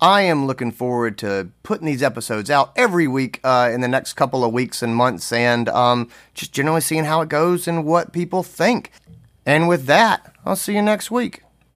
I 0.00 0.22
am 0.22 0.46
looking 0.46 0.72
forward 0.72 1.18
to 1.18 1.50
putting 1.62 1.86
these 1.86 2.02
episodes 2.02 2.50
out 2.50 2.72
every 2.74 3.06
week 3.06 3.38
uh, 3.44 3.70
in 3.72 3.82
the 3.82 3.88
next 3.88 4.14
couple 4.14 4.44
of 4.44 4.52
weeks 4.52 4.82
and 4.82 4.96
months, 4.96 5.30
and 5.30 5.68
um, 5.68 6.08
just 6.34 6.52
generally 6.52 6.80
seeing 6.80 7.04
how 7.04 7.20
it 7.20 7.28
goes 7.28 7.68
and 7.68 7.84
what 7.84 8.12
people 8.12 8.42
think. 8.42 8.92
And 9.44 9.68
with 9.68 9.86
that, 9.86 10.34
I'll 10.44 10.56
see 10.56 10.74
you 10.74 10.82
next 10.82 11.10
week. 11.10 11.42